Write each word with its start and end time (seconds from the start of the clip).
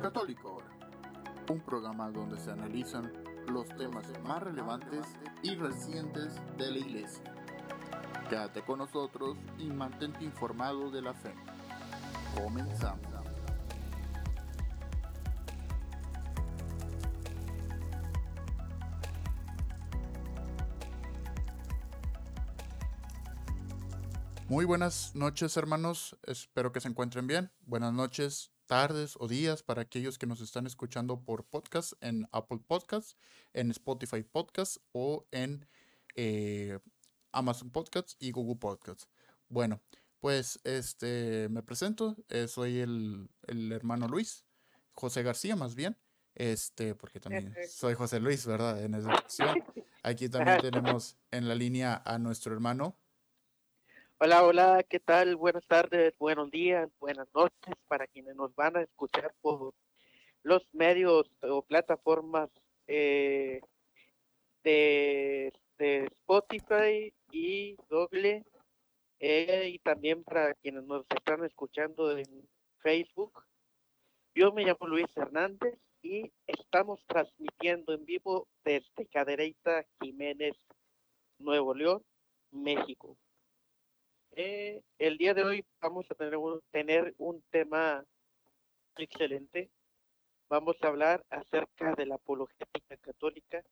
Católico 0.00 0.48
Ahora, 0.48 0.66
un 1.50 1.60
programa 1.60 2.10
donde 2.10 2.38
se 2.38 2.50
analizan 2.50 3.12
los 3.48 3.66
temas 3.76 4.04
más 4.22 4.42
relevantes 4.42 5.06
y 5.42 5.54
recientes 5.56 6.34
de 6.56 6.70
la 6.70 6.78
Iglesia. 6.78 7.24
Quédate 8.28 8.62
con 8.62 8.78
nosotros 8.78 9.36
y 9.58 9.64
mantente 9.64 10.24
informado 10.24 10.90
de 10.90 11.02
la 11.02 11.14
fe. 11.14 11.34
Comenzamos. 12.40 13.08
Muy 24.48 24.64
buenas 24.64 25.14
noches 25.14 25.58
hermanos, 25.58 26.16
espero 26.22 26.72
que 26.72 26.80
se 26.80 26.88
encuentren 26.88 27.26
bien. 27.26 27.52
Buenas 27.66 27.92
noches, 27.92 28.50
tardes 28.68 29.16
o 29.18 29.26
días 29.26 29.62
para 29.62 29.82
aquellos 29.82 30.18
que 30.18 30.26
nos 30.26 30.40
están 30.40 30.66
escuchando 30.66 31.20
por 31.24 31.44
podcast 31.44 31.94
en 32.00 32.28
Apple 32.32 32.60
Podcasts, 32.64 33.16
en 33.54 33.70
Spotify 33.72 34.22
Podcasts 34.22 34.78
o 34.92 35.26
en 35.32 35.66
eh, 36.14 36.78
Amazon 37.32 37.70
Podcasts 37.70 38.16
y 38.20 38.30
Google 38.30 38.56
Podcasts. 38.56 39.08
Bueno, 39.48 39.80
pues 40.20 40.60
este 40.64 41.48
me 41.48 41.62
presento, 41.62 42.14
eh, 42.28 42.46
soy 42.46 42.80
el, 42.80 43.30
el, 43.46 43.72
hermano 43.72 44.06
Luis, 44.06 44.44
José 44.92 45.22
García 45.22 45.56
más 45.56 45.74
bien, 45.74 45.96
este, 46.34 46.94
porque 46.94 47.20
también 47.20 47.54
soy 47.68 47.94
José 47.94 48.20
Luis, 48.20 48.44
¿verdad? 48.46 48.84
En 48.84 48.94
esa 48.94 49.16
sección. 49.16 49.64
Aquí 50.02 50.28
también 50.28 50.60
tenemos 50.60 51.16
en 51.30 51.48
la 51.48 51.54
línea 51.54 52.02
a 52.04 52.18
nuestro 52.18 52.52
hermano 52.52 52.96
Hola, 54.20 54.44
hola, 54.44 54.82
¿qué 54.82 54.98
tal? 54.98 55.36
Buenas 55.36 55.64
tardes, 55.68 56.12
buenos 56.18 56.50
días, 56.50 56.90
buenas 56.98 57.28
noches 57.32 57.72
para 57.86 58.08
quienes 58.08 58.34
nos 58.34 58.52
van 58.56 58.76
a 58.76 58.82
escuchar 58.82 59.32
por 59.40 59.72
los 60.42 60.66
medios 60.72 61.30
o 61.40 61.62
plataformas 61.62 62.50
eh, 62.88 63.60
de, 64.64 65.52
Spotify 65.78 67.14
y 67.30 67.76
Google 67.88 68.44
eh, 69.20 69.70
y 69.72 69.78
también 69.78 70.24
para 70.24 70.52
quienes 70.54 70.82
nos 70.82 71.06
están 71.10 71.44
escuchando 71.44 72.18
en 72.18 72.26
Facebook. 72.82 73.44
Yo 74.34 74.52
me 74.52 74.64
llamo 74.64 74.88
Luis 74.88 75.06
Hernández 75.14 75.78
y 76.02 76.32
estamos 76.48 77.00
transmitiendo 77.06 77.92
en 77.92 78.04
vivo 78.04 78.48
desde 78.64 79.06
Cadereyta 79.12 79.86
Jiménez, 80.00 80.56
Nuevo 81.38 81.72
León, 81.72 82.02
México. 82.50 83.16
Eh, 84.40 84.84
el 85.00 85.18
día 85.18 85.34
de 85.34 85.42
hoy 85.42 85.64
vamos 85.80 86.06
a 86.12 86.14
tener 86.14 86.36
un, 86.36 86.60
tener 86.70 87.12
un 87.18 87.42
tema 87.50 88.04
excelente. 88.96 89.68
Vamos 90.48 90.76
a 90.80 90.86
hablar 90.86 91.24
acerca 91.28 91.96
de 91.96 92.06
la 92.06 92.14
apologética 92.14 92.96
católica. 92.98 93.64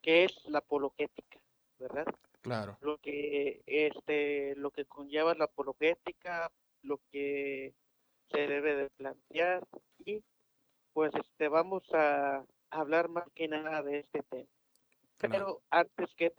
¿Qué 0.00 0.24
es 0.24 0.32
la 0.46 0.60
apologética? 0.60 1.38
¿Verdad? 1.78 2.06
Claro. 2.40 2.78
Lo 2.80 2.96
que, 2.96 3.60
este, 3.66 4.56
lo 4.56 4.70
que 4.70 4.86
conlleva 4.86 5.34
la 5.34 5.44
apologética, 5.44 6.50
lo 6.80 6.98
que 7.12 7.74
se 8.30 8.46
debe 8.46 8.74
de 8.74 8.88
plantear 8.96 9.68
y 9.98 10.24
pues 10.94 11.12
este 11.14 11.48
vamos 11.48 11.82
a 11.92 12.42
hablar 12.70 13.10
más 13.10 13.28
que 13.34 13.48
nada 13.48 13.82
de 13.82 13.98
este 13.98 14.22
tema. 14.22 14.48
Pero 15.18 15.60
antes 15.68 16.08
que 16.16 16.32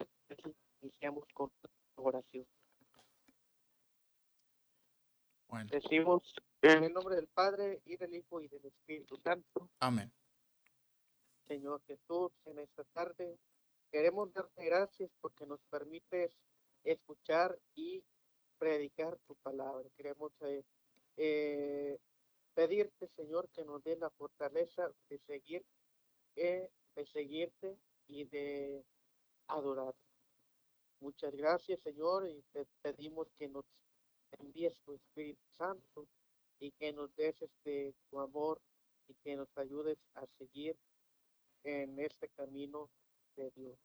iniciamos 0.82 1.28
con 1.32 1.52
oración. 1.94 2.44
Decimos 5.70 6.22
en 6.62 6.84
el 6.84 6.92
nombre 6.92 7.16
del 7.16 7.26
Padre 7.28 7.80
y 7.86 7.96
del 7.96 8.14
Hijo 8.14 8.40
y 8.40 8.48
del 8.48 8.66
Espíritu 8.66 9.16
Santo. 9.16 9.70
Amén. 9.80 10.12
Señor 11.46 11.80
Jesús, 11.86 12.32
en 12.44 12.58
esta 12.58 12.84
tarde 12.84 13.38
queremos 13.90 14.32
darte 14.34 14.64
gracias 14.64 15.10
porque 15.20 15.46
nos 15.46 15.60
permites 15.70 16.30
escuchar 16.84 17.58
y 17.74 18.04
predicar 18.58 19.16
tu 19.26 19.34
palabra. 19.36 19.88
Queremos 19.96 20.32
eh, 20.40 20.62
eh, 21.16 21.98
pedirte, 22.54 23.08
Señor, 23.16 23.48
que 23.50 23.64
nos 23.64 23.82
dé 23.82 23.96
la 23.96 24.10
fortaleza 24.10 24.90
de 25.08 25.18
seguir, 25.20 25.64
eh, 26.36 26.68
de 26.94 27.06
seguirte 27.06 27.78
y 28.06 28.24
de 28.24 28.84
adorar. 29.46 29.94
Muchas 31.00 31.34
gracias, 31.34 31.80
Señor, 31.80 32.28
y 32.28 32.42
te 32.52 32.66
pedimos 32.82 33.28
que 33.38 33.48
nos 33.48 33.64
envíes 34.38 34.74
tu 34.84 34.94
Espíritu 34.94 35.42
Santo 35.56 36.06
y 36.60 36.72
que 36.72 36.92
nos 36.92 37.14
des 37.16 37.40
este 37.40 37.94
tu 38.10 38.20
amor 38.20 38.60
y 39.08 39.14
que 39.22 39.36
nos 39.36 39.48
ayudes 39.56 39.98
a 40.14 40.26
seguir 40.38 40.76
en 41.64 41.98
este 41.98 42.28
camino 42.30 42.90
de 43.36 43.50
Dios. 43.52 43.78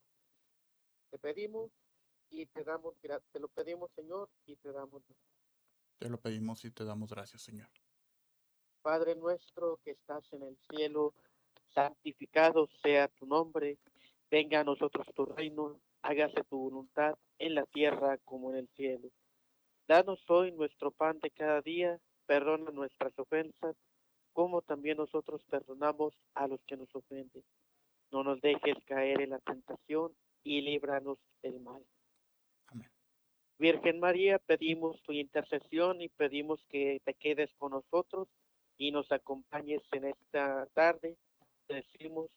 Te 1.10 1.20
pedimos 1.20 1.72
y 2.30 2.46
te 2.48 2.64
damos 2.64 2.96
te 3.00 3.40
lo 3.40 3.48
pedimos 3.50 3.92
Señor 3.92 4.30
y 4.46 4.56
te 4.56 4.72
damos 4.72 5.04
te 6.00 6.10
lo 6.10 6.20
pedimos 6.20 6.66
y 6.66 6.72
te 6.72 6.84
damos 6.84 7.12
gracias 7.12 7.44
Señor. 7.44 7.70
Padre 8.82 9.16
nuestro 9.16 9.80
que 9.84 9.92
estás 9.92 10.26
en 10.34 10.44
el 10.44 10.58
cielo, 10.70 11.14
santificado 11.74 12.68
sea 12.82 13.08
tu 13.08 13.26
nombre, 13.26 13.78
venga 14.30 14.60
a 14.60 14.64
nosotros 14.64 15.08
tu 15.16 15.26
reino, 15.26 15.80
hágase 16.02 16.44
tu 16.50 16.58
voluntad 16.58 17.18
en 17.38 17.56
la 17.56 17.66
tierra 17.66 18.18
como 18.26 18.52
en 18.52 18.58
el 18.58 18.68
cielo. 18.76 19.10
Danos 19.88 20.24
hoy 20.30 20.52
nuestro 20.54 20.92
pan 20.92 21.20
de 21.20 21.30
cada 21.30 21.62
día, 21.62 22.00
perdona 22.26 22.72
nuestras 22.72 23.18
ofensas, 23.20 23.76
como 24.32 24.62
también 24.62 24.98
nosotros 24.98 25.44
perdonamos 25.50 26.14
a 26.36 26.48
los 26.48 26.62
que 26.66 26.78
nos 26.78 26.94
ofenden. 26.96 27.44
No 28.10 28.24
nos 28.24 28.40
dejes 28.42 28.78
caer 28.86 29.22
en 29.22 29.32
la 29.32 29.40
tentación 29.40 30.16
y 30.44 30.62
líbranos 30.62 31.18
del 31.42 31.60
mal. 31.60 31.86
Amén. 32.68 32.90
Virgen 33.60 34.00
María, 34.00 34.40
pedimos 34.40 35.02
tu 35.04 35.12
intercesión 35.12 36.02
y 36.02 36.08
pedimos 36.08 36.64
que 36.70 37.02
te 37.04 37.14
quedes 37.14 37.54
con 37.58 37.72
nosotros 37.72 38.30
y 38.78 38.92
nos 38.92 39.12
acompañes 39.12 39.82
en 39.92 40.06
esta 40.06 40.66
tarde. 40.74 41.18
decimos, 41.68 42.30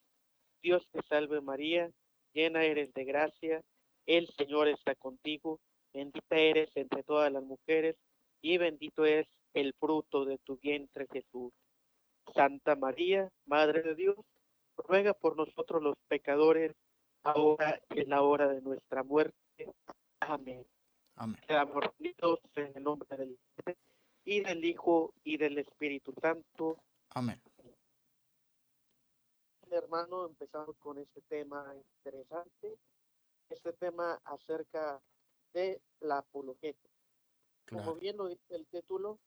Dios 0.63 0.85
te 0.91 1.01
salve 1.09 1.41
María, 1.41 1.91
llena 2.33 2.65
eres 2.65 2.93
de 2.93 3.05
gracia, 3.05 3.63
el 4.07 4.27
Señor 4.37 4.67
está 4.67 4.97
contigo 4.97 5.61
Bendita 5.97 6.37
eres 6.37 6.69
entre 6.75 7.03
todas 7.05 7.33
las 7.33 7.43
mujeres 7.43 7.97
y 8.43 8.59
bendito 8.59 9.07
es 9.07 9.27
el 9.55 9.73
fruto 9.81 10.27
de 10.27 10.37
tu 10.37 10.59
vientre 10.59 11.07
Jesús. 11.11 11.55
Santa 12.35 12.77
María, 12.77 13.31
Madre 13.47 13.81
de 13.81 13.95
Dios, 13.95 14.17
ruega 14.77 15.15
por 15.15 15.39
nosotros 15.39 15.83
los 15.83 15.97
pecadores, 16.07 16.77
ahora 17.23 17.81
y 17.95 18.01
en 18.01 18.11
la 18.11 18.21
hora 18.21 18.47
de 18.47 18.61
nuestra 18.61 19.05
muerte. 19.05 19.73
Amén. 20.21 20.67
Amén. 21.15 21.41
Seamos 21.47 21.87
en 22.57 22.77
el 22.77 22.83
nombre 22.83 23.17
del 23.17 23.39
Padre, 23.55 23.79
y 24.27 24.41
del 24.43 24.67
Hijo 24.67 25.15
y 25.25 25.39
del 25.39 25.57
Espíritu 25.57 26.13
Santo. 26.21 26.77
Amén. 27.15 27.41
Hermano, 29.71 30.27
empezamos 30.27 30.77
con 30.77 30.99
este 30.99 31.23
tema 31.23 31.75
interesante, 31.75 32.77
este 33.49 33.73
tema 33.73 34.21
acerca 34.25 35.01
de 35.57 35.81
la 36.01 36.19
apologética. 36.19 36.91
Como 37.71 37.95
bien 37.95 38.19
lo 38.19 38.29
dice 38.29 38.55
el 38.55 38.67
título, 38.67 39.19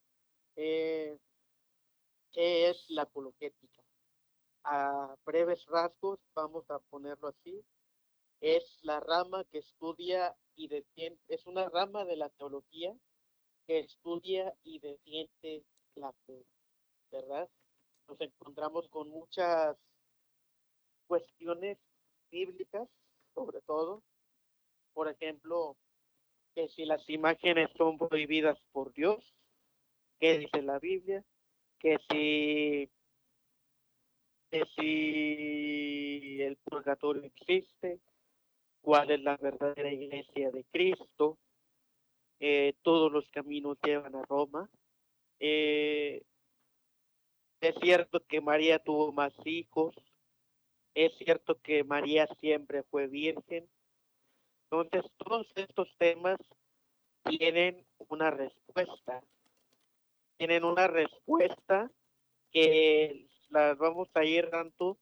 eh, 0.56 1.18
¿qué 2.32 2.70
es 2.70 2.86
la 2.90 3.02
apologética? 3.02 3.82
A 4.64 5.16
breves 5.26 5.66
rasgos, 5.66 6.20
vamos 6.36 6.70
a 6.70 6.78
ponerlo 6.92 7.30
así, 7.30 7.66
es 8.42 8.80
la 8.84 9.00
rama 9.00 9.44
que 9.46 9.58
estudia 9.58 10.38
y 10.56 10.68
defiende, 10.68 11.20
es 11.28 11.48
una 11.48 11.68
rama 11.68 12.06
de 12.06 12.16
la 12.16 12.30
teología 12.30 12.96
que 13.66 13.80
estudia 13.80 14.54
y 14.64 14.78
defiende 14.80 15.66
la 15.96 16.14
fe, 16.28 16.46
¿verdad? 17.12 17.50
Nos 18.08 18.22
encontramos 18.22 18.88
con 18.90 19.10
muchas 19.10 19.76
cuestiones 21.08 21.80
bíblicas, 22.30 22.88
sobre 23.34 23.62
todo. 23.62 24.04
Por 24.94 25.08
ejemplo, 25.10 25.76
que 26.60 26.68
si 26.76 26.84
las 26.84 27.10
imágenes 27.10 27.70
son 27.78 27.98
prohibidas 27.98 28.58
por 28.74 28.92
Dios, 28.92 29.24
¿qué 30.20 30.38
dice 30.38 30.62
la 30.62 30.78
Biblia? 30.78 31.24
Que 31.80 31.98
si, 32.10 32.90
que 34.52 34.66
si 34.76 36.42
el 36.42 36.58
purgatorio 36.58 37.24
existe, 37.24 38.02
cuál 38.82 39.12
es 39.12 39.22
la 39.22 39.38
verdadera 39.38 39.90
iglesia 39.90 40.52
de 40.52 40.66
Cristo, 40.66 41.38
eh, 42.42 42.74
todos 42.82 43.10
los 43.10 43.26
caminos 43.30 43.78
llevan 43.82 44.16
a 44.16 44.24
Roma. 44.24 44.70
Eh, 45.40 46.24
es 47.62 47.76
cierto 47.82 48.20
que 48.28 48.42
María 48.42 48.80
tuvo 48.80 49.14
más 49.14 49.34
hijos, 49.46 49.96
es 50.94 51.14
cierto 51.20 51.62
que 51.62 51.86
María 51.86 52.28
siempre 52.42 52.84
fue 52.84 53.08
virgen, 53.08 53.70
entonces, 54.72 55.12
todos 55.18 55.48
estos 55.56 55.88
temas 55.98 56.38
tienen 57.24 57.88
una 58.08 58.30
respuesta. 58.30 59.24
Tienen 60.38 60.64
una 60.64 60.86
respuesta 60.86 61.92
que 62.52 63.28
las 63.50 63.76
vamos 63.80 64.10
a 64.14 64.24
ir 64.24 64.48
dando 64.52 65.00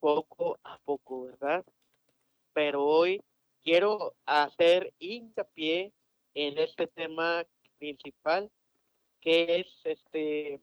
poco 0.00 0.58
a 0.62 0.78
poco, 0.84 1.24
¿verdad? 1.24 1.64
Pero 2.52 2.84
hoy 2.84 3.22
quiero 3.62 4.14
hacer 4.26 4.92
hincapié 4.98 5.94
en 6.34 6.58
este 6.58 6.86
tema 6.86 7.42
principal 7.78 8.50
que 9.22 9.60
es 9.60 9.66
este 9.84 10.60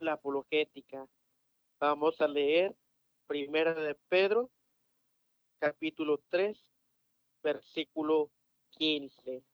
la 0.00 0.14
apologética. 0.14 1.06
Vamos 1.78 2.20
a 2.20 2.26
leer 2.26 2.74
Primera 3.28 3.74
de 3.74 3.94
Pedro, 4.08 4.50
capítulo 5.60 6.20
3, 6.30 6.58
versículo 7.46 8.32
15. 8.70 9.44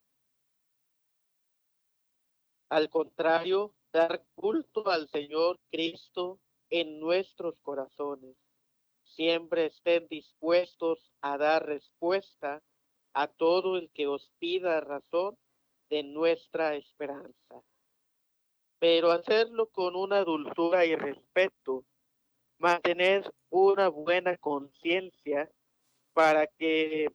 Al 2.70 2.88
contrario, 2.88 3.74
dar 3.92 4.24
culto 4.34 4.88
al 4.88 5.10
Señor 5.10 5.60
Cristo 5.70 6.40
en 6.70 6.98
nuestros 6.98 7.54
corazones. 7.60 8.34
Siempre 9.04 9.66
estén 9.66 10.08
dispuestos 10.08 11.12
a 11.20 11.36
dar 11.36 11.66
respuesta 11.66 12.62
a 13.12 13.28
todo 13.28 13.76
el 13.76 13.90
que 13.90 14.06
os 14.06 14.32
pida 14.38 14.80
razón 14.80 15.36
de 15.90 16.02
nuestra 16.02 16.76
esperanza. 16.76 17.62
Pero 18.78 19.10
hacerlo 19.10 19.66
con 19.66 19.96
una 19.96 20.24
dulzura 20.24 20.86
y 20.86 20.96
respeto, 20.96 21.84
mantener 22.56 23.30
una 23.50 23.88
buena 23.88 24.38
conciencia 24.38 25.50
para 26.14 26.46
que 26.46 27.08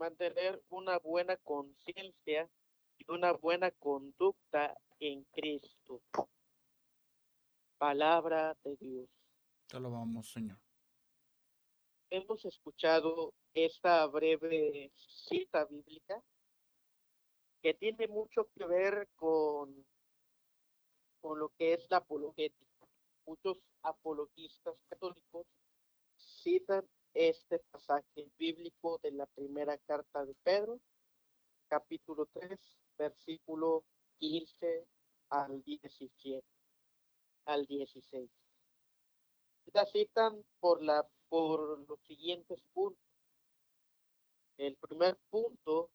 mantener 0.00 0.62
una 0.70 0.98
buena 0.98 1.36
conciencia 1.36 2.50
y 2.96 3.04
una 3.12 3.32
buena 3.32 3.70
conducta 3.70 4.74
en 4.98 5.24
Cristo. 5.24 6.02
Palabra 7.76 8.56
de 8.64 8.76
Dios. 8.76 9.08
Te 9.68 9.78
lo 9.78 9.90
vamos, 9.90 10.32
Señor. 10.32 10.58
Hemos 12.08 12.44
escuchado 12.46 13.34
esta 13.52 14.06
breve 14.06 14.90
cita 14.96 15.66
bíblica 15.66 16.22
que 17.62 17.74
tiene 17.74 18.08
mucho 18.08 18.48
que 18.54 18.64
ver 18.64 19.06
con, 19.16 19.86
con 21.20 21.38
lo 21.38 21.50
que 21.50 21.74
es 21.74 21.86
la 21.90 21.98
apologética. 21.98 22.88
Muchos 23.26 23.58
apologistas 23.82 24.74
católicos 24.88 25.46
citan 26.16 26.88
este 27.14 27.58
pasaje 27.70 28.30
bíblico 28.38 28.98
de 29.02 29.12
la 29.12 29.26
primera 29.26 29.76
carta 29.78 30.24
de 30.24 30.34
Pedro, 30.42 30.80
capítulo 31.68 32.26
3, 32.32 32.58
versículo 32.98 33.84
15 34.18 34.86
al 35.30 35.62
17, 35.62 36.44
al 37.46 37.66
16. 37.66 38.30
La 39.72 39.86
citan 39.86 40.44
por, 40.58 40.82
la, 40.82 41.06
por 41.28 41.88
los 41.88 42.00
siguientes 42.02 42.60
puntos. 42.72 43.04
El 44.56 44.76
primer 44.76 45.16
punto 45.30 45.90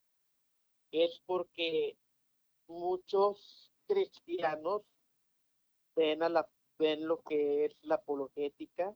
es 0.92 1.22
porque 1.26 1.98
muchos 2.68 3.72
cristianos 3.88 4.82
ven, 5.96 6.24
a 6.24 6.30
la, 6.30 6.50
ven 6.80 7.08
lo 7.08 7.22
que 7.22 7.66
es 7.66 7.76
la 7.84 7.96
apologética 7.96 8.96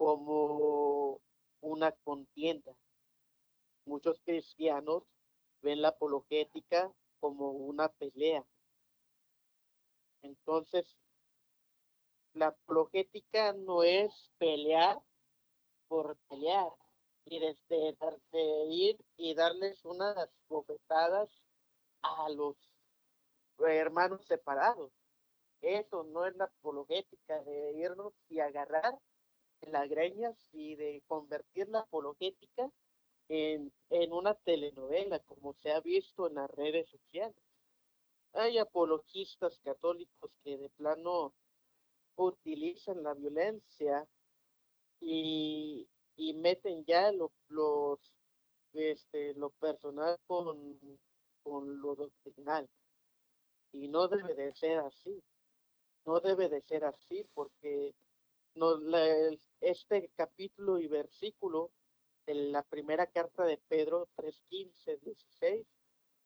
como 0.00 1.20
una 1.60 1.92
contienda. 1.92 2.74
Muchos 3.84 4.18
cristianos 4.24 5.02
ven 5.60 5.82
la 5.82 5.88
apologética 5.88 6.90
como 7.20 7.50
una 7.50 7.90
pelea. 7.90 8.42
Entonces, 10.22 10.96
la 12.32 12.46
apologética 12.46 13.52
no 13.52 13.82
es 13.82 14.30
pelear 14.38 14.98
por 15.86 16.16
pelear 16.30 16.72
y 17.26 17.38
desde 17.38 17.94
de 18.32 18.64
ir 18.70 19.04
y 19.18 19.34
darles 19.34 19.84
unas 19.84 20.30
bofetadas 20.48 21.28
a 22.00 22.30
los 22.30 22.56
hermanos 23.58 24.24
separados. 24.26 24.90
Eso 25.60 26.04
no 26.04 26.24
es 26.24 26.34
la 26.36 26.44
apologética 26.46 27.42
de 27.42 27.72
irnos 27.72 28.14
y 28.30 28.40
agarrar 28.40 28.98
las 29.62 29.88
greñas 29.88 30.36
y 30.52 30.76
de 30.76 31.02
convertir 31.06 31.68
la 31.68 31.80
apologética 31.80 32.70
en, 33.28 33.72
en 33.90 34.12
una 34.12 34.34
telenovela, 34.34 35.20
como 35.20 35.54
se 35.54 35.72
ha 35.72 35.80
visto 35.80 36.26
en 36.28 36.34
las 36.34 36.50
redes 36.50 36.88
sociales. 36.88 37.42
Hay 38.32 38.58
apologistas 38.58 39.58
católicos 39.64 40.30
que 40.42 40.56
de 40.56 40.68
plano 40.70 41.34
utilizan 42.16 43.02
la 43.02 43.14
violencia 43.14 44.06
y, 45.00 45.88
y 46.16 46.34
meten 46.34 46.84
ya 46.84 47.12
lo, 47.12 47.32
los 47.48 47.98
este 48.72 49.34
lo 49.34 49.50
personal 49.50 50.18
con, 50.26 50.78
con 51.42 51.80
lo 51.80 51.94
doctrinal 51.96 52.68
y 53.72 53.88
no 53.88 54.06
debe 54.06 54.34
de 54.34 54.54
ser 54.54 54.78
así 54.78 55.22
no 56.04 56.20
debe 56.20 56.48
de 56.48 56.62
ser 56.62 56.84
así 56.84 57.26
porque 57.34 57.94
este 59.60 60.10
capítulo 60.16 60.78
y 60.78 60.88
versículo 60.88 61.70
de 62.26 62.34
la 62.34 62.62
primera 62.62 63.06
carta 63.06 63.44
de 63.44 63.58
Pedro 63.68 64.08
3.15, 64.16 65.00
16 65.00 65.66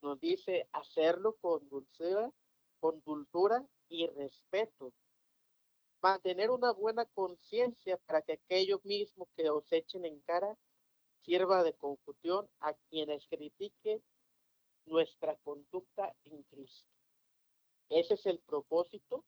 nos 0.01 0.19
dice 0.19 0.69
hacerlo 0.71 1.35
con 1.41 1.67
dulzura, 1.67 2.31
con 2.79 3.01
dulzura 3.03 3.65
y 3.89 4.07
respeto. 4.07 4.93
Mantener 6.01 6.51
una 6.51 6.71
buena 6.71 7.05
conciencia 7.05 7.97
para 8.05 8.21
que 8.21 8.33
aquello 8.33 8.79
mismo 8.83 9.27
que 9.35 9.49
os 9.49 9.71
echen 9.71 10.05
en 10.05 10.19
cara 10.21 10.55
sirva 11.23 11.63
de 11.63 11.73
confusión 11.73 12.47
a 12.59 12.73
quienes 12.89 13.27
critiquen 13.27 14.03
nuestra 14.85 15.35
conducta 15.37 16.15
en 16.25 16.43
Cristo. 16.43 16.87
Ese 17.89 18.13
es 18.13 18.25
el 18.27 18.39
propósito 18.39 19.25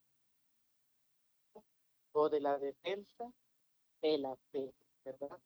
o 2.12 2.30
de 2.30 2.40
la 2.40 2.58
defensa 2.60 3.34
de 4.02 4.18
la 4.18 4.36
fe, 4.52 4.74
¿verdad? 5.04 5.40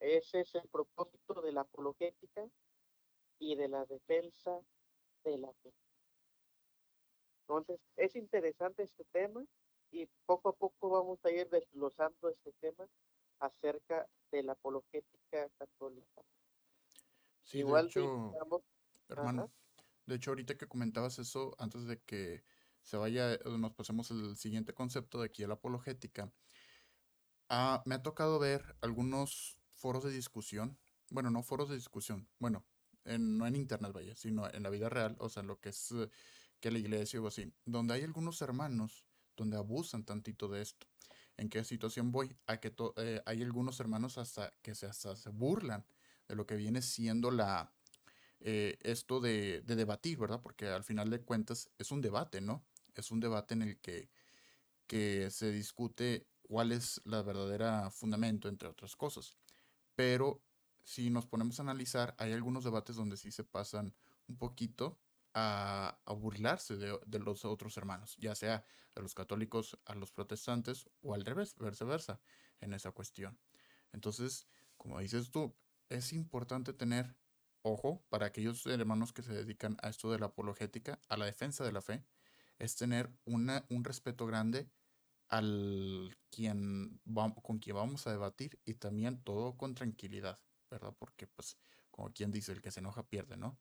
Ese 0.00 0.40
es 0.40 0.54
el 0.54 0.68
propósito 0.68 1.40
de 1.42 1.52
la 1.52 1.62
apologética 1.62 2.46
y 3.38 3.56
de 3.56 3.68
la 3.68 3.84
defensa 3.86 4.60
de 5.24 5.38
la 5.38 5.52
fe. 5.62 5.72
Entonces, 7.42 7.80
es 7.96 8.16
interesante 8.16 8.82
este 8.82 9.04
tema 9.12 9.44
y 9.90 10.06
poco 10.26 10.48
a 10.48 10.52
poco 10.52 10.90
vamos 10.90 11.24
a 11.24 11.30
ir 11.30 11.48
desglosando 11.50 12.28
este 12.28 12.52
tema 12.60 12.88
acerca 13.38 14.08
de 14.30 14.42
la 14.42 14.52
apologética 14.52 15.48
católica. 15.58 16.22
Sí, 17.42 17.58
Igual 17.58 17.84
de 17.84 17.90
hecho, 17.90 18.32
hermano, 19.08 19.52
de 20.06 20.14
hecho 20.16 20.30
ahorita 20.30 20.56
que 20.56 20.66
comentabas 20.66 21.18
eso, 21.18 21.54
antes 21.58 21.86
de 21.86 22.00
que 22.00 22.42
se 22.82 22.96
vaya, 22.96 23.38
nos 23.44 23.72
pasemos 23.72 24.10
el 24.10 24.36
siguiente 24.36 24.74
concepto 24.74 25.20
de 25.20 25.26
aquí 25.26 25.44
a 25.44 25.48
la 25.48 25.54
apologética. 25.54 26.32
Ah, 27.48 27.82
me 27.86 27.94
ha 27.94 28.02
tocado 28.02 28.38
ver 28.38 28.76
algunos 28.80 29.58
foros 29.70 30.04
de 30.04 30.10
discusión, 30.10 30.78
bueno, 31.10 31.30
no 31.30 31.42
foros 31.42 31.68
de 31.68 31.76
discusión, 31.76 32.28
bueno, 32.38 32.64
no 33.04 33.46
en 33.46 33.56
internet, 33.56 33.92
vaya, 33.92 34.16
sino 34.16 34.50
en 34.52 34.62
la 34.62 34.70
vida 34.70 34.88
real, 34.88 35.16
o 35.18 35.28
sea, 35.28 35.42
en 35.42 35.48
lo 35.48 35.60
que 35.60 35.68
es 35.68 35.92
eh, 35.92 36.08
que 36.60 36.70
la 36.70 36.78
iglesia 36.78 37.20
o 37.20 37.26
así, 37.26 37.52
donde 37.66 37.94
hay 37.94 38.02
algunos 38.02 38.40
hermanos 38.40 39.04
donde 39.36 39.56
abusan 39.56 40.04
tantito 40.04 40.48
de 40.48 40.62
esto. 40.62 40.86
¿En 41.36 41.48
qué 41.48 41.64
situación 41.64 42.12
voy? 42.12 42.36
A 42.46 42.58
que 42.58 42.72
eh, 42.96 43.20
hay 43.26 43.42
algunos 43.42 43.80
hermanos 43.80 44.18
hasta 44.18 44.52
que 44.62 44.74
se, 44.74 44.86
hasta 44.86 45.16
se 45.16 45.30
burlan 45.30 45.84
de 46.28 46.36
lo 46.36 46.46
que 46.46 46.56
viene 46.56 46.80
siendo 46.80 47.30
la, 47.30 47.72
eh, 48.40 48.78
esto 48.82 49.20
de, 49.20 49.62
de, 49.62 49.76
debatir, 49.76 50.16
¿verdad? 50.18 50.40
Porque 50.40 50.68
al 50.68 50.84
final 50.84 51.10
de 51.10 51.20
cuentas 51.20 51.70
es 51.78 51.90
un 51.90 52.00
debate, 52.00 52.40
¿no? 52.40 52.64
es 53.00 53.10
un 53.10 53.20
debate 53.20 53.54
en 53.54 53.62
el 53.62 53.78
que, 53.78 54.08
que 54.86 55.30
se 55.30 55.50
discute 55.50 56.26
cuál 56.48 56.72
es 56.72 57.00
la 57.04 57.22
verdadera 57.22 57.90
fundamento, 57.90 58.48
entre 58.48 58.68
otras 58.68 58.96
cosas. 58.96 59.36
Pero 59.94 60.42
si 60.82 61.10
nos 61.10 61.26
ponemos 61.26 61.58
a 61.58 61.62
analizar, 61.62 62.14
hay 62.18 62.32
algunos 62.32 62.64
debates 62.64 62.96
donde 62.96 63.16
sí 63.16 63.30
se 63.30 63.44
pasan 63.44 63.94
un 64.28 64.36
poquito 64.36 64.98
a, 65.34 65.98
burlarse 66.16 66.76
de, 66.76 66.98
de, 67.06 67.18
los 67.18 67.44
otros 67.44 67.76
hermanos, 67.76 68.16
ya 68.18 68.34
sea 68.34 68.64
de 68.94 69.02
los 69.02 69.14
católicos 69.14 69.78
a 69.84 69.94
los 69.94 70.12
protestantes 70.12 70.88
o 71.02 71.14
al 71.14 71.24
revés, 71.24 71.56
viceversa, 71.58 72.20
en 72.60 72.72
esa 72.72 72.92
cuestión. 72.92 73.38
Entonces, 73.92 74.46
como 74.76 75.00
dices 75.00 75.30
tú, 75.30 75.54
es 75.88 76.12
importante 76.12 76.72
tener 76.72 77.16
ojo 77.62 78.04
para 78.10 78.26
aquellos 78.26 78.64
hermanos 78.66 79.12
que 79.12 79.22
se 79.22 79.32
dedican 79.32 79.76
a 79.82 79.88
esto 79.88 80.12
de 80.12 80.18
la 80.18 80.26
apologética, 80.26 81.00
a 81.08 81.16
la 81.16 81.24
defensa 81.24 81.64
de 81.64 81.72
la 81.72 81.80
fe, 81.80 82.04
es 82.58 82.76
tener 82.76 83.10
una, 83.24 83.64
un 83.70 83.84
respeto 83.84 84.26
grande 84.26 84.70
al 85.38 86.16
quien 86.30 87.00
con 87.42 87.58
quien 87.58 87.76
vamos 87.76 88.06
a 88.06 88.12
debatir 88.12 88.60
y 88.64 88.74
también 88.74 89.22
todo 89.22 89.56
con 89.56 89.74
tranquilidad, 89.74 90.40
¿verdad? 90.70 90.94
Porque 90.98 91.26
pues 91.26 91.58
como 91.90 92.12
quien 92.12 92.30
dice, 92.30 92.52
el 92.52 92.62
que 92.62 92.70
se 92.70 92.80
enoja 92.80 93.04
pierde, 93.08 93.36
¿no? 93.36 93.60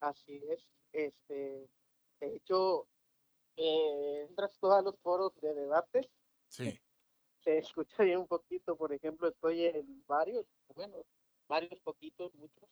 Así 0.00 0.40
es, 0.48 0.64
este 0.92 1.68
De 2.20 2.36
hecho, 2.36 2.86
eh, 3.56 4.26
entras 4.28 4.58
todos 4.58 4.84
los 4.84 4.98
foros 5.00 5.32
de 5.40 5.54
debates. 5.54 6.08
Sí. 6.48 6.64
Se 7.44 7.58
escucha 7.58 8.02
bien 8.02 8.18
un 8.18 8.26
poquito, 8.26 8.76
por 8.76 8.92
ejemplo, 8.92 9.28
estoy 9.28 9.64
en 9.64 10.04
varios, 10.06 10.44
bueno, 10.74 11.06
varios 11.48 11.80
poquitos, 11.80 12.34
muchos. 12.34 12.68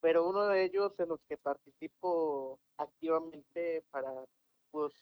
Pero 0.00 0.28
uno 0.28 0.46
de 0.46 0.64
ellos 0.64 0.92
en 1.00 1.08
los 1.08 1.20
que 1.28 1.36
participo 1.38 2.60
activamente 2.76 3.82
para, 3.90 4.26
pues, 4.70 4.92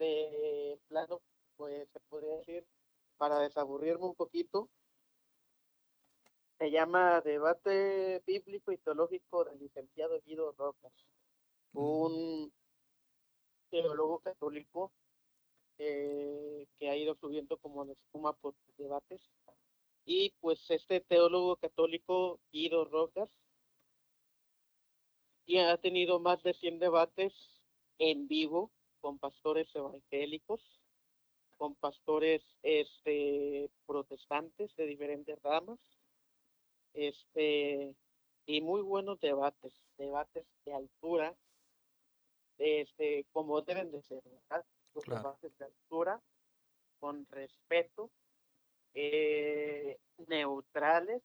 de 0.00 0.80
plano, 0.88 1.20
pues 1.56 1.88
se 1.92 2.00
podría 2.08 2.36
decir, 2.36 2.66
para 3.18 3.38
desaburrirme 3.38 4.06
un 4.06 4.14
poquito, 4.14 4.68
se 6.58 6.70
llama 6.70 7.20
Debate 7.20 8.22
Bíblico 8.26 8.72
y 8.72 8.78
Teológico 8.78 9.44
del 9.44 9.58
licenciado 9.58 10.20
Guido 10.22 10.52
Rocas, 10.52 10.92
un 11.72 12.52
teólogo 13.70 14.20
católico 14.20 14.90
eh, 15.78 16.66
que 16.78 16.90
ha 16.90 16.96
ido 16.96 17.14
subiendo 17.14 17.58
como 17.58 17.84
la 17.84 17.92
espuma 17.92 18.32
por 18.32 18.54
debates. 18.76 19.22
Y 20.04 20.30
pues 20.40 20.58
este 20.70 21.00
teólogo 21.00 21.56
católico, 21.56 22.40
Guido 22.52 22.84
Rocas, 22.86 23.28
y 25.44 25.58
ha 25.58 25.76
tenido 25.76 26.20
más 26.20 26.42
de 26.42 26.54
100 26.54 26.78
debates 26.78 27.32
en 27.98 28.28
vivo 28.28 28.70
con 29.00 29.18
pastores 29.18 29.68
evangélicos, 29.74 30.60
con 31.56 31.74
pastores 31.74 32.42
este, 32.62 33.70
protestantes 33.86 34.74
de 34.76 34.86
diferentes 34.86 35.40
ramas, 35.42 35.78
este, 36.94 37.94
y 38.46 38.60
muy 38.60 38.82
buenos 38.82 39.20
debates, 39.20 39.72
debates 39.98 40.46
de 40.64 40.72
altura, 40.72 41.34
este, 42.58 43.26
como 43.32 43.62
deben 43.62 43.90
de 43.90 44.02
ser, 44.02 44.22
¿verdad? 44.24 44.64
debates 45.06 45.56
de 45.58 45.64
altura, 45.64 46.20
con 46.98 47.26
respeto, 47.26 48.10
eh, 48.94 49.98
neutrales, 50.28 51.22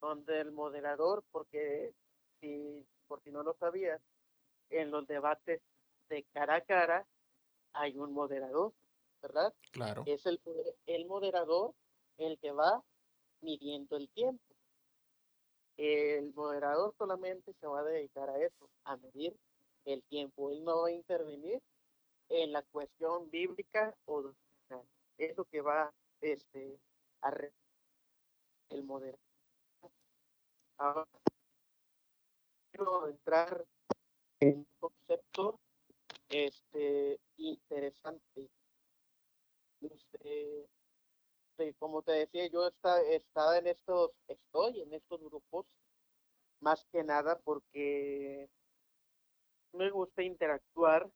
donde 0.00 0.40
el 0.40 0.52
moderador, 0.52 1.24
porque 1.30 1.92
si, 2.40 2.86
por 3.06 3.22
si 3.22 3.30
no 3.30 3.42
lo 3.42 3.54
sabías, 3.54 4.00
en 4.70 4.90
los 4.90 5.06
debates 5.06 5.60
de 6.08 6.24
cara 6.32 6.56
a 6.56 6.60
cara 6.62 7.06
hay 7.72 7.96
un 7.98 8.12
moderador, 8.12 8.72
¿verdad? 9.22 9.54
Claro. 9.72 10.02
Es 10.06 10.26
el, 10.26 10.40
el 10.86 11.06
moderador 11.06 11.74
el 12.18 12.38
que 12.38 12.52
va 12.52 12.82
midiendo 13.40 13.96
el 13.96 14.08
tiempo. 14.10 14.42
El 15.76 16.32
moderador 16.34 16.94
solamente 16.98 17.52
se 17.60 17.66
va 17.66 17.80
a 17.80 17.84
dedicar 17.84 18.28
a 18.28 18.38
eso, 18.42 18.68
a 18.84 18.96
medir 18.96 19.36
el 19.84 20.02
tiempo. 20.04 20.50
Él 20.50 20.64
no 20.64 20.82
va 20.82 20.88
a 20.88 20.92
intervenir 20.92 21.62
en 22.28 22.52
la 22.52 22.62
cuestión 22.62 23.30
bíblica 23.30 23.94
o 24.06 24.22
doctrinal. 24.22 24.86
Es 25.18 25.36
lo 25.36 25.44
que 25.44 25.60
va 25.60 25.92
este, 26.20 26.80
a 27.22 27.32
el 28.70 28.82
moderador. 28.82 29.20
Ahora, 30.78 31.06
quiero 32.70 33.08
entrar 33.08 33.64
en 34.40 34.58
un 34.58 34.66
concepto 34.78 35.60
este, 36.28 37.20
interesante. 37.36 38.50
Este, 39.80 40.68
como 41.78 42.02
te 42.02 42.12
decía, 42.12 42.46
yo 42.48 42.66
está, 42.66 43.00
estaba 43.02 43.58
en 43.58 43.66
estos, 43.68 44.12
estoy 44.28 44.80
en 44.80 44.94
estos 44.94 45.20
grupos 45.20 45.66
más 46.60 46.84
que 46.92 47.04
nada 47.04 47.38
porque 47.40 48.48
me 49.72 49.90
gusta 49.90 50.22
interactuar, 50.22 51.08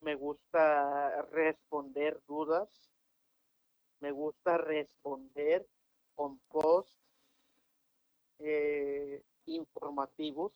me 0.00 0.14
gusta 0.14 1.22
responder 1.30 2.20
dudas, 2.26 2.68
me 4.00 4.10
gusta 4.10 4.58
responder 4.58 5.66
con 6.14 6.38
posts 6.48 6.96
eh, 8.38 9.22
informativos 9.46 10.52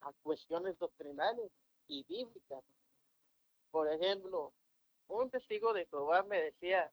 a 0.00 0.12
cuestiones 0.22 0.78
doctrinales 0.78 1.50
y 1.88 2.04
bíblicas. 2.04 2.62
Por 3.70 3.90
ejemplo, 3.90 4.52
un 5.08 5.30
testigo 5.30 5.72
de 5.72 5.86
Jehová 5.86 6.22
me 6.22 6.40
decía, 6.40 6.92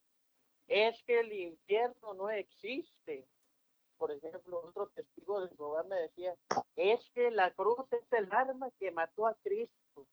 es 0.67 1.01
que 1.03 1.19
el 1.19 1.31
infierno 1.31 2.13
no 2.13 2.29
existe. 2.29 3.27
Por 3.97 4.11
ejemplo, 4.11 4.61
otro 4.65 4.87
testigo 4.87 5.41
de 5.41 5.55
Jehová 5.55 5.83
me 5.83 5.95
decía, 5.95 6.35
es 6.75 7.09
que 7.11 7.31
la 7.31 7.51
cruz 7.51 7.85
es 7.91 8.11
el 8.13 8.31
arma 8.31 8.71
que 8.79 8.91
mató 8.91 9.27
a 9.27 9.35
Cristo. 9.35 10.07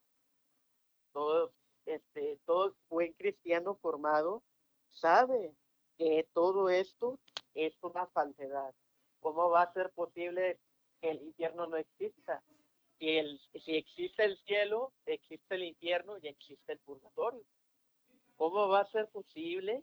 Todo, 1.12 1.52
este, 1.86 2.38
todo 2.44 2.74
buen 2.88 3.12
cristiano 3.14 3.74
formado 3.76 4.42
sabe 4.88 5.54
que 5.96 6.28
todo 6.32 6.68
esto 6.68 7.18
es 7.54 7.74
una 7.82 8.06
falsedad. 8.06 8.74
¿Cómo 9.20 9.50
va 9.50 9.62
a 9.62 9.72
ser 9.72 9.90
posible 9.90 10.58
que 11.00 11.10
el 11.10 11.22
infierno 11.22 11.66
no 11.66 11.76
exista? 11.76 12.42
Si, 13.02 13.18
el, 13.18 13.40
si 13.64 13.75
existe 13.75 14.25
el 14.25 14.38
cielo, 14.44 14.92
existe 15.06 15.56
el 15.56 15.64
infierno 15.64 16.18
y 16.23 16.28
existe 16.28 16.75
el 16.75 16.78
purgatorio. 16.78 17.42
¿Cómo 18.37 18.68
va 18.68 18.82
a 18.82 18.90
ser 18.92 19.09
posible 19.09 19.82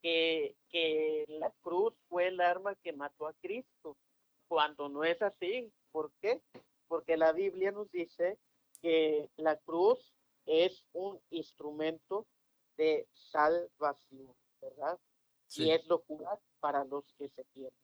que, 0.00 0.54
que 0.68 1.24
la 1.26 1.50
cruz 1.62 1.92
fue 2.08 2.28
el 2.28 2.40
arma 2.40 2.76
que 2.76 2.92
mató 2.92 3.26
a 3.26 3.34
Cristo, 3.42 3.96
cuando 4.46 4.88
no 4.88 5.02
es 5.02 5.20
así. 5.20 5.72
¿Por 5.90 6.12
qué? 6.20 6.40
Porque 6.86 7.16
la 7.16 7.32
Biblia 7.32 7.72
nos 7.72 7.90
dice 7.90 8.38
que 8.80 9.28
la 9.36 9.56
cruz 9.56 9.98
es 10.46 10.84
un 10.92 11.20
instrumento 11.30 12.24
de 12.76 13.08
salvación, 13.32 14.32
¿verdad? 14.60 14.96
Y 15.56 15.70
es 15.72 15.84
locura 15.88 16.38
para 16.60 16.84
los 16.84 17.04
que 17.18 17.30
se 17.30 17.44
pierden. 17.46 17.74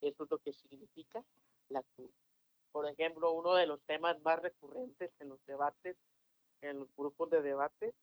Eso 0.00 0.24
es 0.24 0.30
lo 0.32 0.38
que 0.38 0.52
significa 0.52 1.24
la 1.68 1.84
cruz. 1.94 2.23
Por 2.74 2.88
ejemplo, 2.88 3.30
uno 3.30 3.54
de 3.54 3.68
los 3.68 3.80
temas 3.82 4.20
más 4.22 4.42
recurrentes 4.42 5.12
en 5.20 5.28
los 5.28 5.38
debates, 5.46 5.96
en 6.60 6.80
los 6.80 6.88
grupos 6.96 7.30
de 7.30 7.40
debate, 7.40 7.94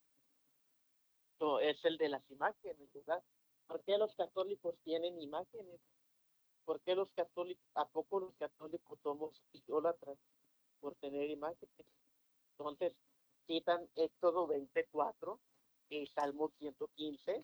es 1.62 1.84
el 1.84 1.98
de 1.98 2.08
las 2.08 2.24
imágenes, 2.32 2.90
¿verdad? 2.94 3.22
¿Por 3.68 3.84
qué 3.84 3.98
los 3.98 4.16
católicos 4.16 4.74
tienen 4.86 5.22
imágenes? 5.22 5.82
¿Por 6.64 6.80
qué 6.84 6.96
los 6.96 7.12
católicos, 7.12 7.68
a 7.76 7.86
poco 7.86 8.22
los 8.22 8.34
católicos 8.36 8.98
somos 9.04 9.44
idólatras 9.52 10.18
por 10.80 10.96
tener 10.96 11.30
imágenes? 11.30 11.86
Entonces, 12.58 12.94
citan 13.48 13.90
Éxodo 13.96 14.48
24 14.48 15.38
y 15.90 16.08
Salmo 16.08 16.50
115 16.60 17.44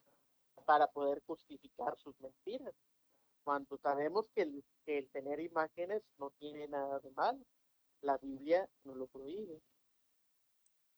para 0.66 0.88
poder 0.88 1.22
justificar 1.28 1.98
sus 1.98 2.18
mentiras. 2.22 2.74
Cuando 3.48 3.78
sabemos 3.78 4.30
que 4.36 4.42
el, 4.42 5.10
tener 5.14 5.40
imágenes 5.40 6.04
no 6.18 6.32
tiene 6.32 6.68
nada 6.68 7.00
de 7.00 7.12
malo, 7.12 7.40
la 8.02 8.18
Biblia 8.18 8.68
no 8.84 8.94
lo 8.94 9.08
prohíbe. 9.08 9.62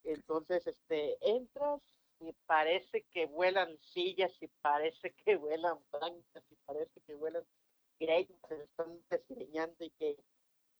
Entonces, 0.04 0.66
este, 0.66 1.20
entras 1.22 1.80
y 2.20 2.34
parece 2.48 3.04
que 3.12 3.28
vuelan 3.28 3.78
sillas 3.94 4.36
y 4.42 4.48
parece 4.64 5.14
que 5.14 5.36
vuelan 5.36 5.78
bancas 5.92 6.44
y 6.50 6.56
parece 6.66 7.00
que 7.02 7.14
vuelan 7.14 7.44
créditos, 8.00 8.50
se 8.50 8.64
están 8.64 9.00
desgreñando 9.12 9.86
y 9.86 9.92
que, 9.92 10.18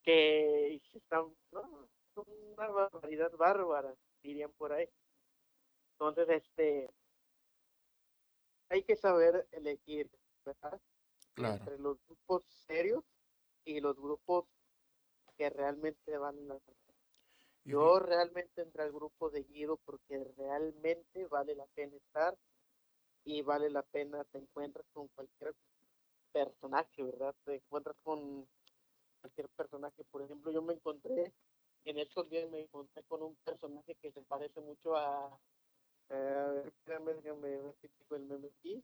que 0.02 0.82
están, 0.96 1.26
una 2.16 2.68
barbaridad 2.68 3.32
bárbara, 3.38 3.94
dirían 4.24 4.52
por 4.54 4.74
ahí. 4.74 4.90
Entonces, 5.92 6.30
este, 6.30 6.90
hay 8.70 8.82
que 8.82 8.96
saber 8.96 9.48
elegir, 9.52 10.10
¿verdad? 10.44 10.82
Entre 11.40 11.78
los 11.80 11.98
grupos 12.06 12.44
serios 12.68 13.04
y 13.66 13.80
los 13.80 13.96
grupos 13.96 14.46
que 15.38 15.50
realmente 15.50 16.18
van 16.18 16.48
la 16.48 16.60
yo 17.66 18.00
realmente 18.00 18.62
entré 18.62 18.84
al 18.84 18.92
grupo 18.92 19.30
de 19.30 19.44
Guido 19.44 19.78
porque 19.86 20.24
realmente 20.38 21.28
vale 21.28 21.56
la 21.56 21.68
pena 21.68 21.96
estar 21.98 22.36
y 23.26 23.42
vale 23.42 23.70
la 23.70 23.84
pena, 23.84 24.24
te 24.24 24.40
encuentras 24.40 24.86
con 24.92 25.08
cualquier 25.10 25.54
personaje, 26.32 27.04
¿verdad? 27.04 27.36
Te 27.44 27.56
encuentras 27.56 27.96
con 28.02 28.48
cualquier 29.22 29.50
personaje. 29.50 30.04
Por 30.06 30.24
ejemplo, 30.24 30.52
yo 30.52 30.62
me 30.62 30.74
encontré, 30.74 31.32
en 31.86 32.00
estos 32.00 32.28
días 32.30 32.50
me 32.50 32.62
encontré 32.62 33.04
con 33.04 33.22
un 33.22 33.36
personaje 33.44 33.96
que 34.02 34.12
se 34.12 34.22
parece 34.24 34.62
mucho 34.62 34.96
a, 34.96 35.26
a 35.28 36.16
ver, 36.16 36.68
espérame, 36.68 37.22
déjame 37.22 37.74
tengo 37.82 38.16
el 38.16 38.24
meme 38.24 38.48
aquí. 38.48 38.84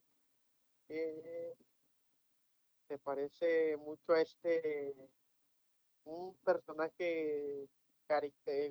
Eh, 0.90 1.56
se 2.88 2.98
parece 3.00 3.78
mucho 3.78 4.14
a 4.14 4.22
este, 4.22 4.96
un 6.06 6.36
personaje 6.44 7.68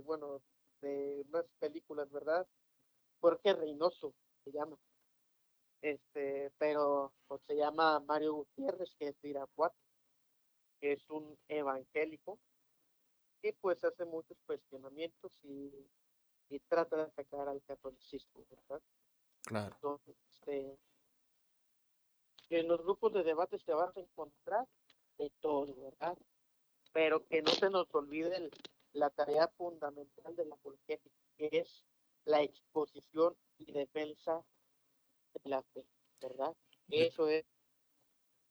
bueno, 0.04 0.40
de 0.80 1.25
unas 1.28 1.47
películas, 1.59 2.09
¿verdad? 2.11 2.47
Jorge 3.21 3.52
Reynoso 3.52 4.14
se 4.44 4.52
llama. 4.52 4.78
Este, 5.83 6.52
pero 6.56 7.12
pues, 7.26 7.42
se 7.47 7.56
llama 7.56 8.00
Mario 8.00 8.35
Gutiérrez, 8.35 8.94
que 8.97 9.09
es 9.09 9.21
de 9.21 9.30
Irapuato, 9.30 9.76
que 10.80 10.92
es 10.92 11.11
un 11.11 11.37
evangélico, 11.49 12.38
y 13.42 13.52
pues 13.52 13.83
hace 13.85 14.04
muchos 14.04 14.38
cuestionamientos 14.47 15.38
y 15.42 15.71
y 16.49 16.61
trata 16.61 16.97
de 16.97 17.02
atacar 17.02 17.49
al 17.49 17.62
catolicismo, 17.62 18.44
¿verdad? 18.50 18.83
Claro. 19.42 19.75
Entonces, 19.75 20.16
este, 20.28 20.78
en 22.61 22.68
los 22.68 22.82
grupos 22.82 23.12
de 23.12 23.23
debate 23.23 23.58
se 23.58 23.73
vas 23.73 23.96
a 23.96 24.00
encontrar 24.00 24.66
de 25.18 25.30
todo, 25.40 25.75
¿verdad? 25.76 26.16
Pero 26.92 27.26
que 27.26 27.42
no 27.42 27.50
se 27.50 27.70
nos 27.70 27.92
olvide 27.94 28.50
la 28.92 29.11
tarea 29.11 29.49
fundamental 29.56 30.37
de 30.37 30.46
la 30.46 30.54
apologética, 30.54 31.16
que 31.37 31.49
es 31.52 31.84
la 32.25 32.42
exposición 32.42 33.37
y 33.58 33.73
defensa 33.73 34.44
de 35.34 35.50
la 35.50 35.62
fe, 35.62 35.87
¿verdad? 36.20 36.54
Eso 36.88 37.28
es. 37.28 37.44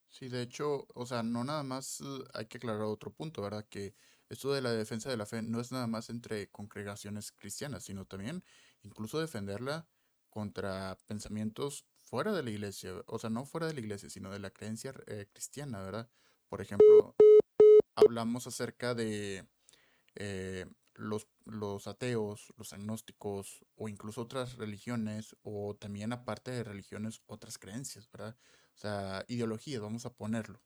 Sí, 0.09 0.29
de 0.29 0.43
hecho, 0.43 0.85
o 0.93 1.05
sea, 1.05 1.23
no 1.23 1.43
nada 1.43 1.63
más 1.63 2.01
eh, 2.01 2.05
hay 2.33 2.45
que 2.45 2.57
aclarar 2.57 2.83
otro 2.83 3.11
punto, 3.11 3.41
¿verdad? 3.41 3.65
Que 3.67 3.95
esto 4.29 4.53
de 4.53 4.61
la 4.61 4.71
defensa 4.71 5.09
de 5.09 5.17
la 5.17 5.25
fe 5.25 5.41
no 5.41 5.59
es 5.59 5.71
nada 5.71 5.87
más 5.87 6.09
entre 6.09 6.49
congregaciones 6.49 7.31
cristianas, 7.31 7.83
sino 7.85 8.05
también 8.05 8.43
incluso 8.83 9.19
defenderla 9.19 9.87
contra 10.29 10.97
pensamientos 11.07 11.85
fuera 12.13 12.31
de 12.31 12.43
la 12.43 12.51
iglesia, 12.51 12.93
o 13.07 13.17
sea, 13.17 13.31
no 13.31 13.43
fuera 13.43 13.65
de 13.65 13.73
la 13.73 13.79
iglesia, 13.79 14.07
sino 14.07 14.29
de 14.29 14.37
la 14.37 14.51
creencia 14.51 14.93
eh, 15.07 15.25
cristiana, 15.33 15.81
¿verdad? 15.81 16.07
Por 16.47 16.61
ejemplo, 16.61 17.15
hablamos 17.95 18.45
acerca 18.45 18.93
de 18.93 19.47
eh, 20.13 20.67
los, 20.93 21.27
los 21.45 21.87
ateos, 21.87 22.53
los 22.55 22.71
agnósticos 22.71 23.65
o 23.75 23.89
incluso 23.89 24.21
otras 24.21 24.57
religiones 24.57 25.35
o 25.41 25.75
también 25.75 26.13
aparte 26.13 26.51
de 26.51 26.63
religiones 26.63 27.23
otras 27.25 27.57
creencias, 27.57 28.07
¿verdad? 28.11 28.37
O 28.75 28.77
sea, 28.77 29.25
ideologías, 29.27 29.81
vamos 29.81 30.05
a 30.05 30.13
ponerlo. 30.13 30.61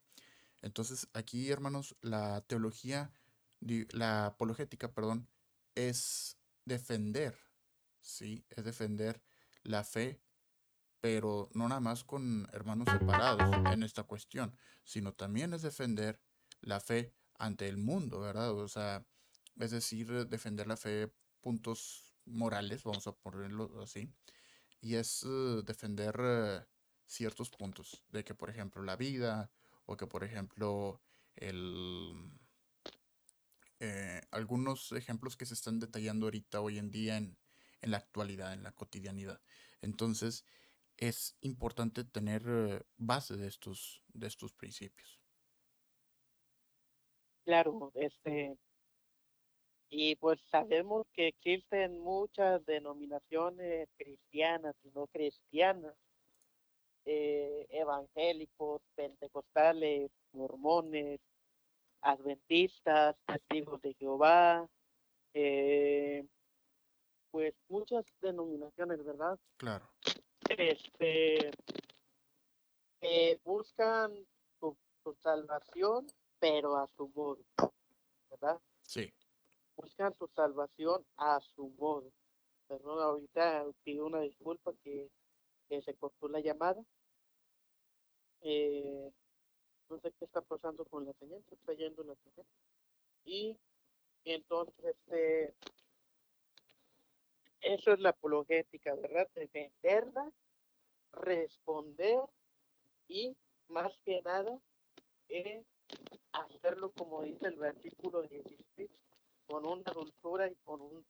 Entonces 0.62 1.08
aquí, 1.13 1.50
hermanos, 1.50 1.96
la 2.01 2.42
teología, 2.42 3.13
la 3.62 4.25
apologética, 4.25 4.92
perdón, 4.92 5.30
es 5.75 6.36
defender, 6.66 7.39
¿sí? 8.01 8.44
Es 8.50 8.66
defender 8.66 9.22
la 9.63 9.86
fe 9.86 10.20
pero 11.10 11.50
no 11.54 11.70
nada 11.70 11.80
más 11.80 12.04
con 12.04 12.50
hermanos 12.52 12.90
separados 12.92 13.56
en 13.72 13.82
esta 13.84 14.04
cuestión, 14.04 14.54
sino 14.84 15.14
también 15.14 15.54
es 15.54 15.62
defender 15.62 16.20
la 16.60 16.82
fe 16.82 17.14
ante 17.40 17.70
el 17.70 17.78
mundo, 17.78 18.20
¿verdad? 18.20 18.52
O 18.52 18.68
sea, 18.68 19.06
es 19.58 19.72
decir, 19.72 20.28
defender 20.28 20.68
la 20.68 20.76
fe 20.76 21.10
puntos 21.40 22.14
morales, 22.26 22.84
vamos 22.84 23.08
a 23.08 23.14
ponerlo 23.14 23.82
así, 23.82 24.14
y 24.82 24.96
es 24.96 25.24
eh, 25.24 25.62
defender 25.66 26.14
eh, 26.20 26.66
ciertos 27.06 27.52
puntos 27.52 28.04
de 28.10 28.26
que, 28.26 28.36
por 28.36 28.50
ejemplo, 28.50 28.84
la 28.84 28.98
vida 28.98 29.50
o 29.86 29.96
que, 29.96 30.08
por 30.08 30.26
ejemplo, 30.26 31.02
el, 31.38 32.38
eh, 33.80 34.24
algunos 34.32 34.92
ejemplos 34.92 35.38
que 35.38 35.46
se 35.46 35.54
están 35.54 35.80
detallando 35.80 36.26
ahorita 36.26 36.60
hoy 36.60 36.80
en 36.80 36.92
día 36.92 37.16
en, 37.16 37.38
en 37.82 37.92
la 37.92 37.98
actualidad, 37.98 38.52
en 38.52 38.64
la 38.64 38.74
cotidianidad. 38.74 39.40
Entonces, 39.82 40.44
es 40.98 41.38
importante 41.42 42.04
tener 42.04 42.44
eh, 42.48 42.82
base 42.98 43.38
de 43.38 43.48
estos, 43.48 44.01
de 44.08 44.27
estos 44.27 44.51
principios. 44.54 45.20
Claro, 47.46 47.92
este, 47.94 48.58
y 49.89 50.16
pues 50.18 50.39
sabemos 50.51 51.08
que 51.13 51.27
existen 51.27 52.00
muchas 52.00 52.66
denominaciones 52.66 53.88
cristianas 53.96 54.75
y 54.84 54.89
no 54.89 55.08
cristianas, 55.08 55.96
eh, 57.06 57.66
evangélicos, 57.70 58.82
pentecostales, 58.96 60.12
mormones, 60.34 61.22
adventistas, 62.01 63.16
testigos 63.25 63.82
de 63.82 63.94
Jehová, 63.94 64.68
eh, 65.34 66.25
pues 67.32 67.54
muchas 67.70 68.04
denominaciones, 68.20 69.06
¿verdad? 69.06 69.39
Claro 69.56 69.89
este, 70.49 71.51
eh, 73.01 73.39
buscan 73.43 74.13
su, 74.60 74.77
salvación, 75.21 76.07
pero 76.39 76.75
a 76.75 76.88
su 76.95 77.10
modo, 77.15 77.39
¿verdad? 78.29 78.60
Sí. 78.81 79.13
Buscan 79.75 80.13
su 80.17 80.27
salvación 80.27 81.05
a 81.17 81.39
su 81.39 81.69
modo. 81.77 82.12
Perdón, 82.67 83.01
ahorita 83.01 83.65
pido 83.83 84.05
una 84.05 84.21
disculpa 84.21 84.73
que, 84.83 85.10
se 85.69 85.93
cortó 85.95 86.27
la 86.27 86.39
llamada. 86.39 86.81
Eh, 88.41 89.12
no 89.89 89.99
sé 89.99 90.12
qué 90.17 90.25
está 90.25 90.41
pasando 90.41 90.86
con 90.86 91.05
la 91.05 91.13
señal, 91.13 91.43
se 91.47 91.55
está 91.55 91.73
yendo 91.73 92.03
la 92.03 92.15
señal. 92.15 92.45
Y 93.25 93.57
entonces, 94.25 94.75
este, 94.83 95.55
eso 97.62 97.93
es 97.93 98.00
la 98.00 98.10
apologética, 98.10 98.96
¿verdad? 98.96 99.28
Defenderla, 99.36 100.32
responder 101.13 102.20
y 103.08 103.36
más 103.70 103.91
que 104.06 104.22
nada 104.22 104.60
es 105.30 105.65
hacerlo 106.32 106.91
como 106.91 107.24
dice 107.24 107.48
el 107.48 107.56
versículo 107.56 108.22
16, 108.24 108.89
con 109.48 109.65
una 109.65 109.91
dulzura 109.91 110.48
y 110.48 110.56
con 110.63 110.82
un... 110.82 111.06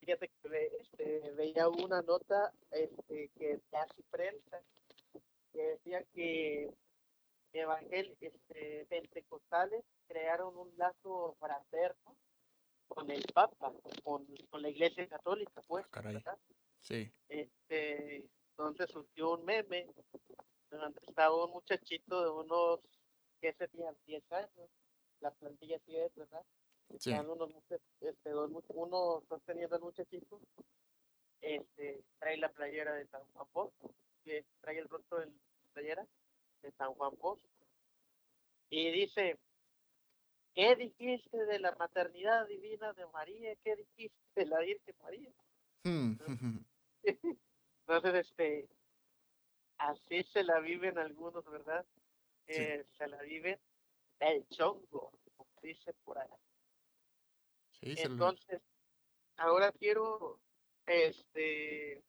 Fíjate 0.00 0.28
que 0.28 0.70
este, 0.80 1.32
veía 1.32 1.68
una 1.68 2.00
nota 2.02 2.52
este, 2.70 3.28
que 3.36 3.60
hace 3.72 4.02
prensa 4.10 4.62
que 5.52 5.62
decía 5.62 6.04
que 6.14 6.72
evangel 7.52 8.16
este, 8.20 8.86
pentecostales 8.88 9.84
crearon 10.06 10.56
un 10.56 10.72
lazo 10.76 11.34
fraterno 11.40 12.16
con 12.88 13.10
el 13.10 13.24
Papa, 13.34 13.72
con, 14.02 14.26
con 14.50 14.62
la 14.62 14.68
Iglesia 14.68 15.06
Católica, 15.08 15.62
pues. 15.66 15.86
Ah, 15.92 16.36
sí. 16.80 17.10
Este, 17.28 18.28
entonces 18.50 18.90
surgió 18.90 19.32
un 19.34 19.44
meme 19.44 19.86
donde 20.70 21.00
estaba 21.06 21.44
un 21.44 21.50
muchachito 21.50 22.22
de 22.22 22.30
unos, 22.30 22.80
¿qué 23.40 23.52
serían? 23.52 23.96
10 24.06 24.32
años. 24.32 24.70
La 25.20 25.30
plantilla 25.30 25.78
sí 25.86 25.96
es, 25.96 26.14
¿verdad? 26.14 26.44
Sí. 26.98 27.12
unos, 27.12 27.50
este, 28.00 28.34
uno 28.34 29.22
sosteniendo 29.28 29.76
al 29.76 29.82
muchachito, 29.82 30.40
este, 31.40 32.02
trae 32.18 32.36
la 32.36 32.50
playera 32.50 32.94
de 32.94 33.06
San 33.08 33.22
Juan 33.32 33.46
Bosco, 33.52 33.94
que 34.24 34.44
trae 34.60 34.78
el 34.78 34.88
rostro 34.88 35.20
de 35.20 35.26
la 35.26 35.32
playera 35.72 36.06
de 36.62 36.72
San 36.72 36.94
Juan 36.94 37.14
Bosco. 37.18 37.48
Y 38.70 38.90
dice, 38.90 39.38
¿Qué 40.56 40.74
dijiste 40.74 41.36
de 41.44 41.58
la 41.58 41.72
maternidad 41.72 42.46
divina 42.46 42.94
de 42.94 43.06
María? 43.08 43.54
¿Qué 43.56 43.76
dijiste 43.76 44.16
de 44.34 44.46
la 44.46 44.58
Virgen 44.60 44.94
María? 45.02 45.30
Hmm. 45.84 46.14
Entonces, 47.86 48.26
este, 48.26 48.66
así 49.76 50.22
se 50.32 50.42
la 50.44 50.60
viven 50.60 50.96
algunos, 50.96 51.44
¿verdad? 51.44 51.84
Eh, 52.46 52.86
se 52.96 53.06
la 53.06 53.20
viven 53.20 53.60
el 54.18 54.48
chongo, 54.48 55.12
como 55.36 55.60
dice 55.60 55.92
por 56.04 56.18
ahí. 56.18 56.30
Entonces, 57.82 58.62
ahora 59.36 59.72
quiero, 59.72 60.40
este, 60.86 62.02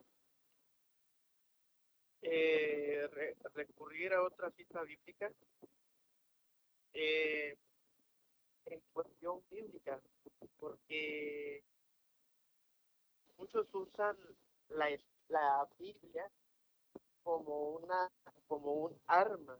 eh, 2.21 3.09
recurrir 3.53 4.13
a 4.13 4.23
otra 4.23 4.51
cita 4.51 4.83
bíblica. 4.83 5.33
Eh, 6.93 7.57
en 8.69 8.81
cuestión 8.93 9.41
bíblica, 9.49 10.01
porque 10.59 11.63
muchos 13.37 13.67
usan 13.73 14.17
la, 14.69 14.89
la 15.29 15.67
Biblia 15.77 16.29
como 17.23 17.71
una 17.71 18.09
como 18.47 18.73
un 18.73 19.01
arma 19.07 19.57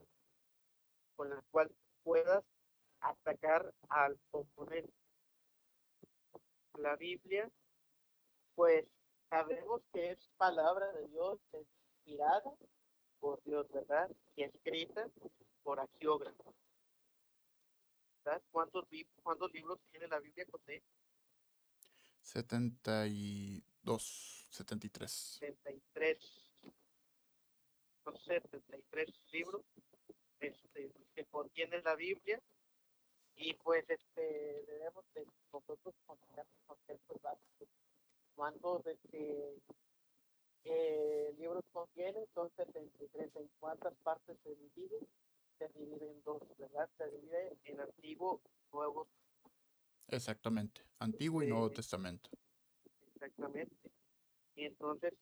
con 1.16 1.30
la 1.30 1.42
cual 1.52 1.70
puedas 2.04 2.44
atacar 3.02 3.74
al 3.90 4.18
oponente. 4.32 4.94
La 6.76 6.96
Biblia, 6.96 7.50
pues 8.56 8.86
sabemos 9.30 9.82
que 9.92 10.12
es 10.12 10.30
palabra 10.38 10.92
de 10.94 11.08
Dios 11.08 11.40
inspirada 11.54 12.54
por 13.20 13.42
Dios, 13.44 13.68
¿verdad? 13.72 14.10
Y 14.36 14.44
escrita 14.44 15.10
por 15.64 15.80
agiógrafos. 15.80 16.56
¿Cuántos, 18.52 18.86
cuántos 19.24 19.54
libros 19.54 19.80
tiene 19.92 20.08
la 20.08 20.20
Biblia, 20.20 20.46
José? 20.52 20.84
72, 22.22 24.48
73. 24.52 25.38
73. 25.40 26.18
Son 28.04 28.18
73 28.18 29.08
libros 29.32 29.62
este, 30.40 30.92
que 31.16 31.26
contiene 31.26 31.82
la 31.82 31.96
Biblia 31.96 32.40
y 33.36 33.54
pues 33.56 33.84
este 33.90 34.64
debemos 34.68 35.04
de 35.14 35.26
nosotros 35.54 35.96
conocer 36.06 36.46
los 36.46 36.62
conceptos 36.66 37.22
básicos. 37.22 37.68
¿Cuántos 38.36 38.86
este, 38.88 39.62
eh, 40.66 41.34
libros 41.38 41.64
contiene? 41.72 42.28
Son 42.34 42.50
73. 42.56 43.36
¿En 43.36 43.50
cuántas 43.60 43.94
partes 44.04 44.38
se 44.44 44.56
divide? 44.56 45.00
Se 45.58 45.68
divide 45.70 46.12
en 46.12 46.22
dos, 46.24 46.42
¿verdad? 46.58 46.90
Se 46.98 47.10
divide 47.10 47.58
en 47.66 47.80
antiguo, 47.80 48.42
nuevo. 48.72 49.08
Exactamente, 50.08 50.82
Antiguo 51.00 51.44
y 51.44 51.48
Nuevo 51.48 51.70
Testamento. 51.72 52.30
Exactamente. 53.14 53.76
Y 54.56 54.66
entonces 54.66 55.14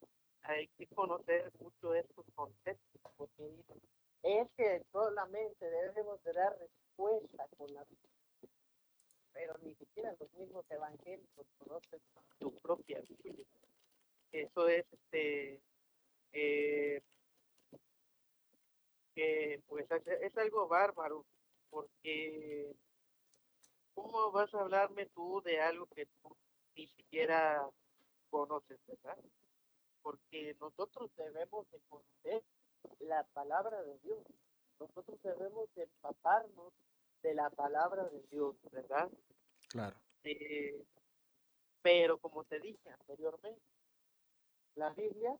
hay 0.43 0.67
que 0.77 0.87
conocer 0.87 1.51
mucho 1.59 1.95
estos 1.95 2.25
conceptos, 2.35 3.01
porque 3.17 3.55
es 4.23 4.47
que 4.57 4.83
solamente 4.91 5.65
debemos 5.65 6.23
de 6.23 6.33
dar 6.33 6.57
respuesta 6.57 7.47
con 7.57 7.73
la 7.73 7.83
Biblia. 7.83 8.09
Pero 9.33 9.57
ni 9.63 9.75
siquiera 9.75 10.15
los 10.19 10.33
mismos 10.33 10.65
evangélicos 10.69 11.45
conocen 11.57 11.99
su 12.39 12.53
propia 12.59 13.01
Biblia. 13.01 13.45
Eso 14.31 14.67
es 14.67 14.85
este 14.91 15.61
eh, 16.31 17.01
que 19.15 19.63
pues 19.67 19.87
es 19.89 20.37
algo 20.37 20.67
bárbaro, 20.67 21.25
porque 21.69 22.75
¿cómo 23.93 24.31
vas 24.31 24.53
a 24.53 24.61
hablarme 24.61 25.07
tú 25.07 25.41
de 25.41 25.61
algo 25.61 25.87
que 25.87 26.05
tú 26.21 26.35
ni 26.75 26.87
siquiera 26.87 27.67
conoces, 28.29 28.77
verdad? 28.85 29.17
Porque 30.01 30.55
nosotros 30.59 31.09
debemos 31.15 31.65
de 31.71 31.79
conocer 31.89 32.43
la 32.99 33.23
palabra 33.33 33.81
de 33.81 33.97
Dios. 33.99 34.19
Nosotros 34.79 35.19
debemos 35.23 35.73
de 35.75 35.83
empaparnos 35.83 36.73
de 37.23 37.33
la 37.33 37.49
palabra 37.49 38.03
de 38.09 38.21
Dios, 38.29 38.55
¿verdad? 38.71 39.09
Claro. 39.69 39.95
Eh, 40.23 40.85
pero 41.81 42.17
como 42.17 42.43
te 42.43 42.59
dije 42.59 42.89
anteriormente, 42.89 43.61
la 44.75 44.89
Biblia 44.91 45.37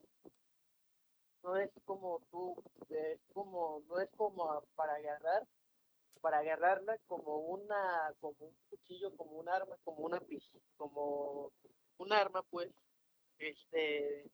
no 1.46 1.56
es 1.58 1.70
como 1.86 2.20
tú, 2.32 2.56
es 2.90 3.20
como, 3.32 3.84
no 3.88 4.00
es 4.00 4.10
como 4.18 4.64
para 4.76 4.96
agarrar, 4.96 5.48
para 6.20 6.40
agarrarla 6.40 6.98
como 7.08 7.38
una, 7.38 8.14
como 8.20 8.36
un 8.40 8.56
cuchillo, 8.70 9.16
como 9.16 9.34
un 9.34 9.48
arma, 9.48 9.78
como 9.84 10.06
una 10.06 10.20
pista, 10.20 10.58
como 10.76 11.52
un 11.98 12.12
arma, 12.12 12.42
pues, 12.50 12.72
este, 13.38 14.28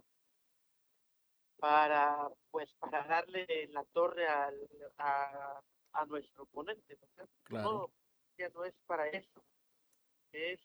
para, 1.57 2.29
pues, 2.49 2.73
para 2.79 3.05
darle 3.05 3.67
la 3.71 3.83
torre 3.91 4.25
al, 4.27 4.55
a, 4.97 5.61
a 5.91 6.05
nuestro 6.05 6.43
oponente, 6.43 6.97
¿no? 7.17 7.27
Claro. 7.43 7.91
ya 8.37 8.47
no 8.49 8.63
es 8.63 8.73
para 8.87 9.09
eso, 9.09 9.43
es 10.31 10.61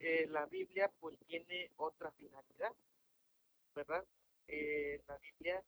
eh, 0.00 0.26
la 0.26 0.46
Biblia, 0.46 0.92
pues, 0.98 1.16
tiene 1.28 1.70
otra 1.76 2.10
finalidad, 2.10 2.74
¿verdad? 3.72 4.04
Eh, 4.48 5.02
la 5.06 5.18
Biblia 5.18 5.62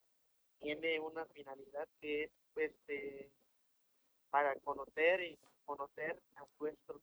tiene 0.60 1.00
una 1.00 1.24
finalidad 1.26 1.88
que 2.00 2.24
es 2.24 2.30
este 2.56 3.30
para 4.30 4.54
conocer 4.60 5.22
y 5.22 5.38
conocer 5.64 6.22
a 6.36 6.44
nuestro 6.60 7.00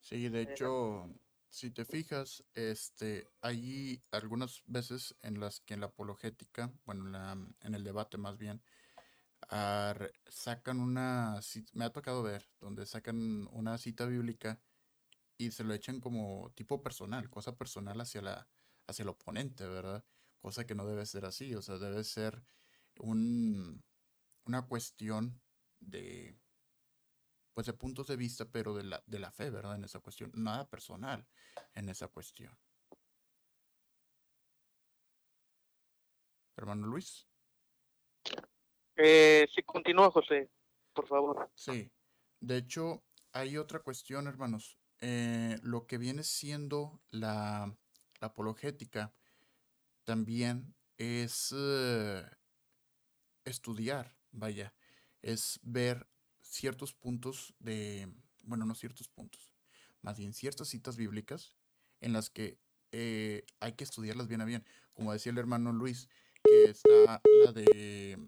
Sí, 0.00 0.28
de 0.28 0.42
hecho, 0.42 1.08
si 1.48 1.70
te 1.70 1.84
fijas, 1.84 2.44
este, 2.54 3.28
hay 3.42 4.02
algunas 4.10 4.62
veces 4.66 5.14
en 5.22 5.38
las 5.38 5.60
que 5.60 5.74
en 5.74 5.80
la 5.80 5.86
apologética, 5.86 6.72
bueno, 6.84 7.06
en, 7.06 7.12
la, 7.12 7.32
en 7.60 7.74
el 7.74 7.84
debate 7.84 8.18
más 8.18 8.36
bien, 8.38 8.62
sacan 10.26 10.80
una, 10.80 11.40
me 11.74 11.84
ha 11.84 11.90
tocado 11.90 12.22
ver, 12.22 12.48
donde 12.60 12.86
sacan 12.86 13.46
una 13.52 13.78
cita 13.78 14.06
bíblica 14.06 14.60
y 15.36 15.50
se 15.50 15.64
lo 15.64 15.74
echan 15.74 16.00
como 16.00 16.50
tipo 16.54 16.82
personal, 16.82 17.30
cosa 17.30 17.56
personal 17.56 18.00
hacia 18.00 18.22
la, 18.22 18.48
hacia 18.90 19.02
el 19.04 19.08
oponente, 19.08 19.66
¿verdad? 19.66 20.04
cosa 20.40 20.66
que 20.66 20.74
no 20.74 20.86
debe 20.86 21.06
ser 21.06 21.24
así, 21.24 21.54
o 21.54 21.62
sea, 21.62 21.78
debe 21.78 22.02
ser 22.02 22.42
un, 22.98 23.82
una 24.44 24.66
cuestión 24.66 25.40
de, 25.78 26.38
pues 27.52 27.66
de 27.66 27.74
puntos 27.74 28.06
de 28.06 28.16
vista, 28.16 28.46
pero 28.46 28.74
de 28.74 28.84
la, 28.84 29.02
de 29.06 29.18
la 29.18 29.30
fe, 29.30 29.50
¿verdad? 29.50 29.76
En 29.76 29.84
esa 29.84 30.00
cuestión, 30.00 30.32
nada 30.34 30.68
personal 30.68 31.26
en 31.74 31.88
esa 31.88 32.08
cuestión. 32.08 32.58
Hermano 36.56 36.86
Luis. 36.86 37.26
Eh, 38.96 39.46
sí, 39.54 39.62
continúa, 39.62 40.10
José, 40.10 40.50
por 40.92 41.06
favor. 41.06 41.50
Sí, 41.54 41.90
de 42.40 42.56
hecho, 42.58 43.02
hay 43.32 43.56
otra 43.56 43.80
cuestión, 43.80 44.26
hermanos. 44.26 44.78
Eh, 45.00 45.58
lo 45.62 45.86
que 45.86 45.96
viene 45.96 46.22
siendo 46.22 47.00
la, 47.08 47.74
la 48.20 48.28
apologética 48.28 49.12
también 50.04 50.74
es 50.98 51.54
eh, 51.56 52.24
estudiar, 53.44 54.14
vaya, 54.32 54.74
es 55.22 55.60
ver 55.62 56.06
ciertos 56.42 56.94
puntos 56.94 57.54
de, 57.58 58.12
bueno, 58.42 58.66
no 58.66 58.74
ciertos 58.74 59.08
puntos, 59.08 59.52
más 60.02 60.18
bien 60.18 60.32
ciertas 60.32 60.68
citas 60.68 60.96
bíblicas 60.96 61.56
en 62.00 62.12
las 62.12 62.30
que 62.30 62.58
eh, 62.92 63.44
hay 63.60 63.72
que 63.74 63.84
estudiarlas 63.84 64.28
bien 64.28 64.40
a 64.40 64.44
bien. 64.44 64.64
Como 64.94 65.12
decía 65.12 65.32
el 65.32 65.38
hermano 65.38 65.72
Luis, 65.72 66.08
que 66.42 66.64
está 66.64 67.20
la 67.44 67.52
de, 67.52 68.18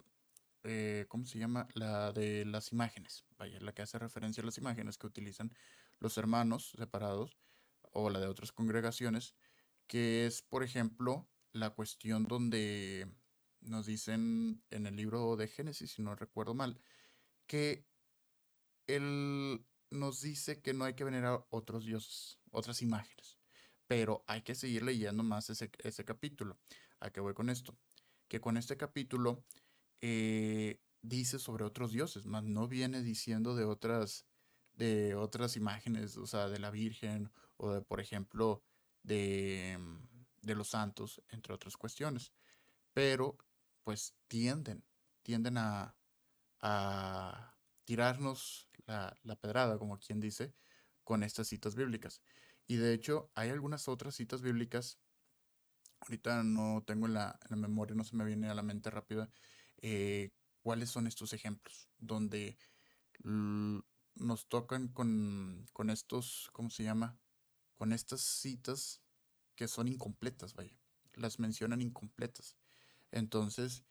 eh, 0.65 1.07
¿cómo 1.09 1.27
se 1.27 1.39
llama? 1.39 1.69
La 1.75 2.13
de 2.13 2.45
las 2.45 2.73
imágenes, 2.73 3.25
vaya, 3.39 3.61
la 3.61 3.73
que 3.73 3.83
hace 3.83 3.99
referencia 3.99 4.43
a 4.43 4.47
las 4.47 4.59
imágenes 4.59 4.99
que 4.99 5.07
utilizan 5.07 5.53
los 5.99 6.17
hermanos 6.17 6.73
separados 6.77 7.37
o 7.93 8.09
la 8.09 8.21
de 8.21 8.27
otras 8.27 8.53
congregaciones, 8.53 9.35
que 9.93 10.25
es, 10.25 10.41
por 10.41 10.63
ejemplo, 10.63 11.29
la 11.53 11.69
cuestión 11.69 12.25
donde 12.25 13.15
nos 13.61 13.85
dicen 13.85 14.65
en 14.71 14.87
el 14.87 14.97
libro 14.97 15.37
de 15.37 15.49
Génesis, 15.49 15.91
si 15.93 16.01
no 16.01 16.15
recuerdo 16.15 16.55
mal, 16.55 16.81
que 17.47 17.87
él 18.87 19.67
nos 19.91 20.23
dice 20.23 20.63
que 20.63 20.73
no 20.73 20.87
hay 20.87 20.95
que 20.95 21.05
venerar 21.05 21.45
otros 21.51 21.85
dioses, 21.85 22.39
otras 22.53 22.81
imágenes, 22.81 23.39
pero 23.87 24.25
hay 24.29 24.41
que 24.41 24.55
seguir 24.55 24.83
leyendo 24.83 25.23
más 25.25 25.51
ese, 25.51 25.71
capítulo. 26.07 26.59
¿A 26.99 27.11
qué 27.11 27.21
voy 27.21 27.35
con 27.35 27.51
esto? 27.51 27.77
Que 28.29 28.41
con 28.41 28.57
este 28.57 28.79
capítulo 28.79 29.45
eh, 30.01 30.81
dice 31.03 31.39
sobre 31.39 31.65
otros 31.65 31.93
dioses, 31.93 32.25
más 32.25 32.45
no 32.45 32.67
viene 32.67 33.03
diciendo 33.03 33.55
de 33.55 33.67
otras, 33.67 34.25
de 34.73 35.17
otras 35.17 35.55
imágenes, 35.59 36.17
o 36.17 36.27
sea, 36.27 36.49
de 36.49 36.61
la 36.61 36.71
Virgen 36.71 37.31
o 37.59 37.75
de, 37.75 37.83
por 37.83 38.01
ejemplo, 38.01 38.65
de 39.03 39.79
los 40.43 40.69
santos, 40.69 41.23
entre 41.31 41.55
otras 41.55 41.77
cuestiones. 41.77 42.33
Pero 42.93 43.37
pues 43.85 44.15
tienden, 44.29 44.85
tienden 45.23 45.59
a, 45.59 45.97
a 46.61 47.57
tirarnos 47.85 48.69
la, 48.87 49.37
pedrada, 49.37 49.79
como 49.79 49.99
quien 49.99 50.21
dice, 50.21 50.55
con 51.05 51.23
estas 51.23 51.49
citas 51.49 51.75
bíblicas. 51.75 52.23
Y 52.67 52.77
de 52.77 52.95
hecho 52.95 53.31
hay 53.35 53.51
algunas 53.51 53.89
otras 53.89 54.15
citas 54.15 54.43
bíblicas, 54.43 54.99
ahorita 56.01 56.43
no 56.43 56.83
tengo 56.87 57.07
en 57.07 57.15
la, 57.15 57.39
memoria, 57.51 57.95
no 57.95 58.05
se 58.05 58.17
me 58.17 58.25
viene 58.25 58.49
a 58.49 58.55
la 58.55 58.63
mente 58.63 58.91
rápida, 58.91 59.31
eh, 59.83 60.31
cuáles 60.63 60.91
son 60.91 61.07
estos 61.07 61.33
ejemplos, 61.33 61.89
donde 61.99 62.57
nos 63.25 64.49
tocan 64.49 64.89
con, 64.89 65.67
con 65.73 65.91
estos, 65.91 66.49
¿cómo 66.53 66.71
se 66.71 66.85
llama? 66.85 67.19
Con 67.75 67.93
estas 67.93 68.21
citas 68.21 69.01
que 69.55 69.69
son 69.69 69.89
incompletas, 69.89 70.55
vaya. 70.55 70.77
Las 71.15 71.39
mencionan 71.39 71.83
incompletas. 71.83 72.57
Entonces, 73.11 73.85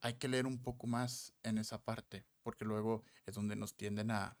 hay 0.00 0.14
que 0.14 0.28
leer 0.28 0.46
un 0.46 0.62
poco 0.62 0.86
más 0.86 1.32
en 1.42 1.58
esa 1.58 1.82
parte, 1.84 2.26
porque 2.42 2.64
luego 2.64 3.04
es 3.26 3.34
donde 3.34 3.56
nos 3.56 3.76
tienden 3.76 4.10
a, 4.10 4.38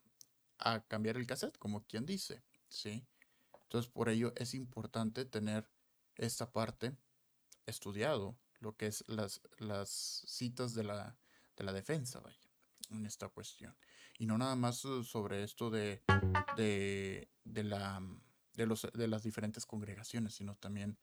a 0.58 0.80
cambiar 0.86 1.16
el 1.16 1.26
cassette, 1.26 1.58
como 1.58 1.84
quien 1.86 2.06
dice, 2.06 2.42
¿sí? 2.68 3.06
Entonces, 3.64 3.90
por 3.90 4.08
ello 4.08 4.32
es 4.36 4.54
importante 4.54 5.24
tener 5.24 5.68
esta 6.16 6.52
parte 6.52 6.96
estudiado, 7.66 8.38
lo 8.60 8.76
que 8.76 8.86
es 8.86 9.04
las, 9.06 9.40
las 9.58 9.88
citas 10.26 10.74
de 10.74 10.84
la, 10.84 11.16
de 11.56 11.64
la 11.64 11.72
defensa, 11.72 12.20
vaya, 12.20 12.50
en 12.90 13.06
esta 13.06 13.28
cuestión. 13.28 13.76
Y 14.18 14.26
no 14.26 14.38
nada 14.38 14.56
más 14.56 14.78
sobre 14.78 15.44
esto 15.44 15.70
de, 15.70 16.02
de, 16.56 17.30
de 17.44 17.64
la 17.64 18.02
de, 18.58 18.66
los, 18.66 18.86
de 18.92 19.08
las 19.08 19.22
diferentes 19.22 19.64
congregaciones, 19.64 20.34
sino 20.34 20.56
también 20.56 20.98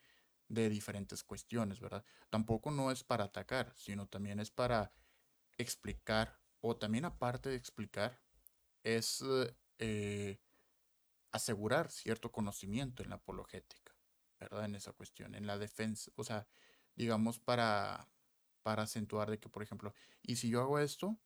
de 0.50 0.70
diferentes 0.70 1.24
cuestiones, 1.24 1.80
¿verdad? 1.80 2.04
Tampoco 2.30 2.70
no 2.70 2.92
es 2.92 3.04
para 3.04 3.24
atacar, 3.24 3.74
sino 3.76 4.08
también 4.08 4.40
es 4.40 4.52
para 4.52 4.92
explicar, 5.58 6.40
o 6.60 6.76
también 6.76 7.06
aparte 7.06 7.50
de 7.50 7.56
explicar, 7.56 8.22
es 8.84 9.24
eh, 9.80 10.42
asegurar 11.32 11.90
cierto 11.92 12.32
conocimiento 12.32 13.02
en 13.02 13.10
la 13.10 13.16
apologética, 13.16 13.96
¿verdad? 14.38 14.66
En 14.66 14.76
esa 14.76 14.92
cuestión, 14.92 15.34
en 15.34 15.48
la 15.48 15.58
defensa, 15.58 16.12
o 16.16 16.24
sea, 16.26 16.48
digamos, 16.94 17.40
para, 17.40 18.10
para 18.64 18.84
acentuar 18.84 19.32
de 19.32 19.40
que, 19.40 19.50
por 19.50 19.64
ejemplo, 19.64 19.94
y 20.22 20.36
si 20.36 20.50
yo 20.50 20.60
hago 20.60 20.78
esto, 20.78 21.18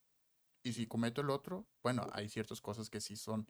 y 0.61 0.73
si 0.73 0.85
cometo 0.85 1.21
el 1.21 1.31
otro, 1.31 1.67
bueno, 1.81 2.07
hay 2.13 2.29
ciertas 2.29 2.61
cosas 2.61 2.89
que 2.89 3.01
sí 3.01 3.15
son 3.15 3.49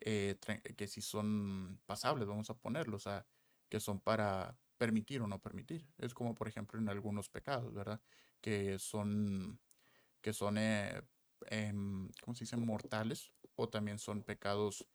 eh, 0.00 0.36
que 0.76 0.86
si 0.86 1.00
son 1.00 1.80
pasables, 1.86 2.26
vamos 2.26 2.50
a 2.50 2.54
ponerlos, 2.54 3.06
o 3.06 3.10
sea, 3.10 3.26
que 3.68 3.80
son 3.80 4.00
para 4.00 4.58
permitir 4.76 5.20
o 5.22 5.26
no 5.26 5.40
permitir. 5.40 5.86
Es 5.98 6.14
como, 6.14 6.34
por 6.34 6.48
ejemplo, 6.48 6.78
en 6.78 6.88
algunos 6.88 7.28
pecados, 7.28 7.72
¿verdad? 7.72 8.00
Que 8.40 8.78
son, 8.78 9.60
que 10.20 10.32
son, 10.32 10.58
eh, 10.58 11.02
em, 11.46 12.10
¿cómo 12.22 12.34
se 12.34 12.44
dice? 12.44 12.56
Mortales 12.56 13.32
o 13.56 13.68
también 13.68 13.98
son 13.98 14.22
pecados 14.22 14.86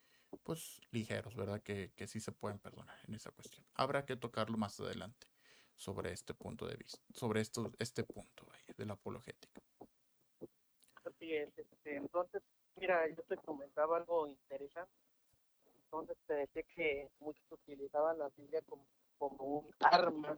pues 0.44 0.80
ligeros, 0.92 1.36
¿verdad? 1.36 1.62
Que, 1.62 1.92
que 1.96 2.08
sí 2.08 2.20
se 2.20 2.32
pueden 2.32 2.60
perdonar 2.60 2.98
en 3.08 3.16
esa 3.16 3.32
cuestión. 3.32 3.66
Habrá 3.74 4.06
que 4.06 4.16
tocarlo 4.16 4.58
más 4.58 4.80
adelante 4.80 5.28
sobre 5.76 6.12
este 6.12 6.34
punto 6.34 6.68
de 6.68 6.76
vista, 6.76 7.00
sobre 7.14 7.42
esto, 7.42 7.72
este 7.80 8.04
punto 8.04 8.46
de 8.78 8.86
la 8.86 8.94
apologética. 8.94 9.62
Este, 11.20 11.96
entonces, 11.96 12.42
mira, 12.80 13.08
yo 13.10 13.24
te 13.24 13.38
comentaba 13.38 13.98
algo 13.98 14.28
interesante. 14.28 14.92
Entonces 15.84 16.18
te 16.28 16.34
decía 16.36 16.64
que 16.76 17.10
muchos 17.20 17.44
utilizaban 17.52 18.20
la 18.20 18.30
Biblia 18.38 18.62
como, 18.68 18.86
como 19.18 19.44
un 19.46 19.70
arma 19.80 20.38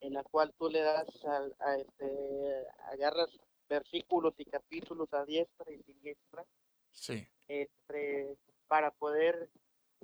en 0.00 0.12
la 0.12 0.22
cual 0.22 0.52
tú 0.58 0.68
le 0.68 0.80
das 0.80 1.08
a, 1.24 1.76
este, 1.76 2.66
agarras 2.92 3.30
versículos 3.68 4.34
y 4.38 4.44
capítulos 4.44 5.12
a 5.12 5.24
diestra 5.24 5.72
y 5.72 5.82
siniestra. 5.82 6.44
Sí. 6.92 7.26
Este, 7.48 8.36
para 8.68 8.90
poder 8.92 9.50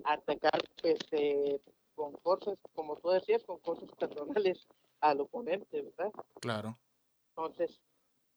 atacar 0.04 0.60
este, 0.82 1.60
con 1.94 2.12
cosas, 2.14 2.58
como 2.74 2.96
tú 2.96 3.10
decías, 3.10 3.44
con 3.44 3.58
cosas 3.60 3.90
personales 3.92 4.66
al 5.00 5.20
oponente, 5.20 5.82
¿verdad? 5.82 6.12
Claro. 6.40 6.78
Entonces, 7.28 7.80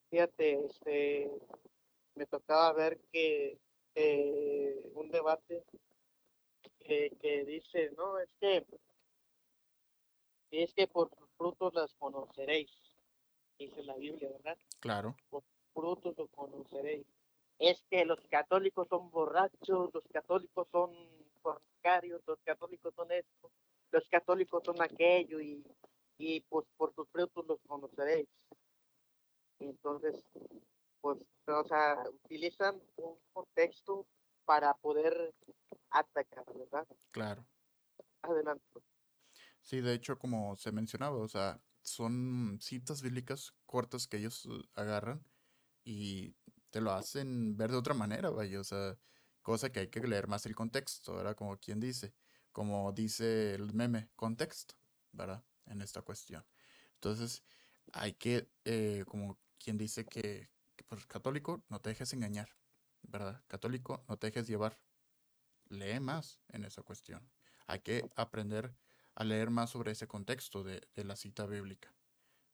fíjate, 0.10 0.66
este, 0.66 1.32
me 2.16 2.26
tocaba 2.26 2.74
ver 2.74 3.00
que 3.12 3.60
eh, 3.96 4.92
un 4.96 5.12
debate 5.12 5.64
que, 6.80 7.46
dice, 7.48 7.92
no, 7.98 8.20
es 8.20 8.30
que 8.40 8.66
es 10.52 10.74
que 10.74 10.88
por 10.88 11.10
sus 11.10 11.30
frutos 11.38 11.74
las 11.74 11.94
conoceréis, 11.96 12.72
dice 13.58 13.84
la 13.84 13.96
Biblia, 13.96 14.30
¿verdad? 14.30 14.58
Claro. 14.80 15.16
Por 15.30 15.44
frutos 15.74 16.16
los 16.18 16.30
conoceréis. 16.30 17.08
Es 17.58 17.82
que 17.90 18.06
los 18.06 18.20
católicos 18.28 18.88
son 18.88 19.10
borrachos, 19.10 19.92
los 19.94 20.04
católicos 20.12 20.68
son 20.72 20.92
fornicarios, 21.42 22.22
los 22.28 22.40
católicos 22.44 22.94
son 22.96 23.12
esto, 23.12 23.52
los 23.92 24.08
católicos 24.10 24.62
son 24.64 24.82
aquello 24.82 25.40
y, 25.40 25.64
y 26.18 26.42
pues 26.42 26.68
por 26.78 26.94
sus 26.94 27.08
frutos 27.10 27.48
los 27.48 27.60
conoceréis. 27.66 28.28
Entonces, 29.60 30.24
pues, 31.04 31.18
o 31.48 31.64
sea, 31.66 31.98
utilizan 32.24 32.82
un 32.96 33.20
contexto 33.34 34.08
para 34.46 34.74
poder 34.76 35.36
atacar, 35.90 36.46
¿verdad? 36.56 36.88
Claro. 37.12 37.46
Adelante. 38.22 38.64
Sí, 39.60 39.82
de 39.82 39.94
hecho, 39.94 40.18
como 40.18 40.56
se 40.56 40.72
mencionaba, 40.72 41.18
o 41.18 41.28
sea, 41.28 41.62
son 41.82 42.58
citas 42.62 43.02
bíblicas 43.02 43.54
cortas 43.66 44.08
que 44.08 44.16
ellos 44.16 44.46
uh, 44.46 44.64
agarran 44.76 45.26
y 45.84 46.38
te 46.70 46.80
lo 46.80 46.92
hacen 46.92 47.58
ver 47.58 47.72
de 47.72 47.78
otra 47.78 47.94
manera, 47.94 48.30
vaya, 48.30 48.62
o 48.62 48.64
sea, 48.64 48.98
cosa 49.42 49.74
que 49.74 49.82
hay 49.82 49.88
que 49.90 50.00
leer 50.00 50.30
más 50.30 50.46
el 50.46 50.56
contexto, 50.56 51.18
¿verdad? 51.18 51.36
Como 51.36 51.58
quien 51.58 51.82
dice, 51.82 52.14
como 52.54 52.94
dice 52.94 53.56
el 53.56 53.74
meme, 53.74 54.10
contexto, 54.16 54.76
¿verdad? 55.12 55.44
En 55.66 55.82
esta 55.82 56.02
cuestión. 56.02 56.46
Entonces, 56.94 57.44
hay 57.92 58.14
que, 58.14 58.50
eh, 58.64 59.04
como 59.06 59.38
quien 59.60 59.78
dice 59.78 60.06
que, 60.06 60.53
por 60.88 61.06
católico, 61.08 61.64
no 61.70 61.80
te 61.80 61.90
dejes 61.90 62.14
engañar, 62.14 62.50
¿verdad? 63.02 63.44
Católico, 63.48 64.04
no 64.08 64.18
te 64.18 64.28
dejes 64.28 64.48
llevar. 64.48 64.80
Lee 65.70 66.00
más 66.00 66.40
en 66.50 66.66
esa 66.66 66.84
cuestión. 66.84 67.30
Hay 67.68 67.80
que 67.80 68.10
aprender 68.16 68.76
a 69.16 69.24
leer 69.24 69.50
más 69.50 69.70
sobre 69.70 69.92
ese 69.92 70.08
contexto 70.08 70.64
de, 70.64 70.82
la 70.96 71.16
cita 71.16 71.46
bíblica, 71.46 71.94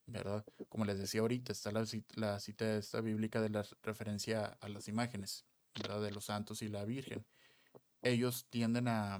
¿verdad? 0.05 0.45
Como 0.67 0.86
les 0.86 0.99
decía 0.99 1.21
ahorita, 1.21 1.51
está 1.51 1.71
la, 1.71 1.86
la 2.15 2.39
cita 2.39 2.77
esta 2.77 3.01
bíblica 3.01 3.41
de 3.41 3.49
la 3.49 3.65
referencia 3.82 4.58
a 4.60 4.69
las 4.69 4.88
imágenes, 4.88 5.45
¿verdad? 5.75 6.01
De 6.01 6.12
los 6.12 6.25
santos 6.25 6.62
y 6.62 6.67
la 6.67 6.86
Virgen. 6.86 7.25
Ellos 8.01 8.47
tienden 8.49 8.88
a 8.88 9.19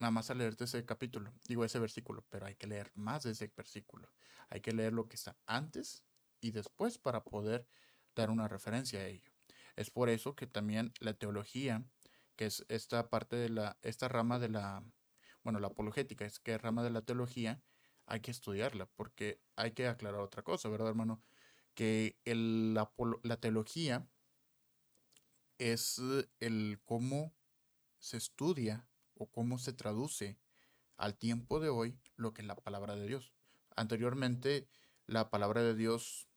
nada 0.00 0.10
más 0.10 0.30
a 0.30 0.34
leerte 0.34 0.64
ese 0.64 0.84
capítulo, 0.84 1.32
digo 1.46 1.64
ese 1.64 1.78
versículo, 1.78 2.24
pero 2.30 2.46
hay 2.46 2.54
que 2.54 2.66
leer 2.66 2.90
más 2.94 3.24
de 3.24 3.32
ese 3.32 3.52
versículo. 3.54 4.10
Hay 4.48 4.60
que 4.60 4.72
leer 4.72 4.92
lo 4.92 5.06
que 5.08 5.16
está 5.16 5.36
antes 5.46 6.04
y 6.40 6.50
después 6.52 6.98
para 6.98 7.22
poder 7.22 7.66
dar 8.20 8.30
una 8.30 8.48
referencia 8.48 9.00
a 9.00 9.06
ello. 9.06 9.30
Es 9.76 9.90
por 9.90 10.08
eso 10.08 10.34
que 10.36 10.46
también 10.46 10.92
la 11.00 11.14
teología, 11.14 11.84
que 12.36 12.46
es 12.46 12.64
esta 12.68 13.08
parte 13.08 13.36
de 13.36 13.48
la, 13.48 13.78
esta 13.82 14.08
rama 14.08 14.38
de 14.38 14.48
la, 14.48 14.84
bueno, 15.42 15.60
la 15.60 15.68
apologética, 15.68 16.24
es 16.24 16.38
que 16.38 16.58
rama 16.58 16.82
de 16.82 16.90
la 16.90 17.02
teología, 17.02 17.62
hay 18.06 18.20
que 18.20 18.30
estudiarla, 18.30 18.86
porque 18.86 19.40
hay 19.56 19.72
que 19.72 19.86
aclarar 19.86 20.20
otra 20.20 20.42
cosa, 20.42 20.68
¿verdad, 20.68 20.88
hermano? 20.88 21.22
Que 21.74 22.18
la, 22.24 22.90
la 23.22 23.36
teología 23.36 24.06
es 25.58 26.00
el 26.40 26.80
cómo 26.84 27.34
se 27.98 28.16
estudia 28.16 28.88
o 29.14 29.30
cómo 29.30 29.58
se 29.58 29.72
traduce 29.72 30.38
al 30.96 31.16
tiempo 31.16 31.60
de 31.60 31.68
hoy 31.68 31.98
lo 32.16 32.32
que 32.32 32.42
es 32.42 32.48
la 32.48 32.56
palabra 32.56 32.96
de 32.96 33.06
Dios. 33.06 33.32
Anteriormente, 33.76 34.68
la 35.06 35.30
palabra 35.30 35.62
de 35.62 35.74
Dios 35.74 36.29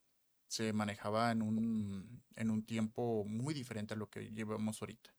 se 0.54 0.72
manejaba 0.72 1.32
en 1.32 1.42
un, 1.42 2.22
en 2.36 2.52
un 2.52 2.64
tiempo 2.64 3.26
muy 3.26 3.56
diferente 3.56 3.96
a 3.96 3.98
lo 3.98 4.12
que 4.12 4.30
llevamos 4.30 4.80
ahorita. 4.82 5.10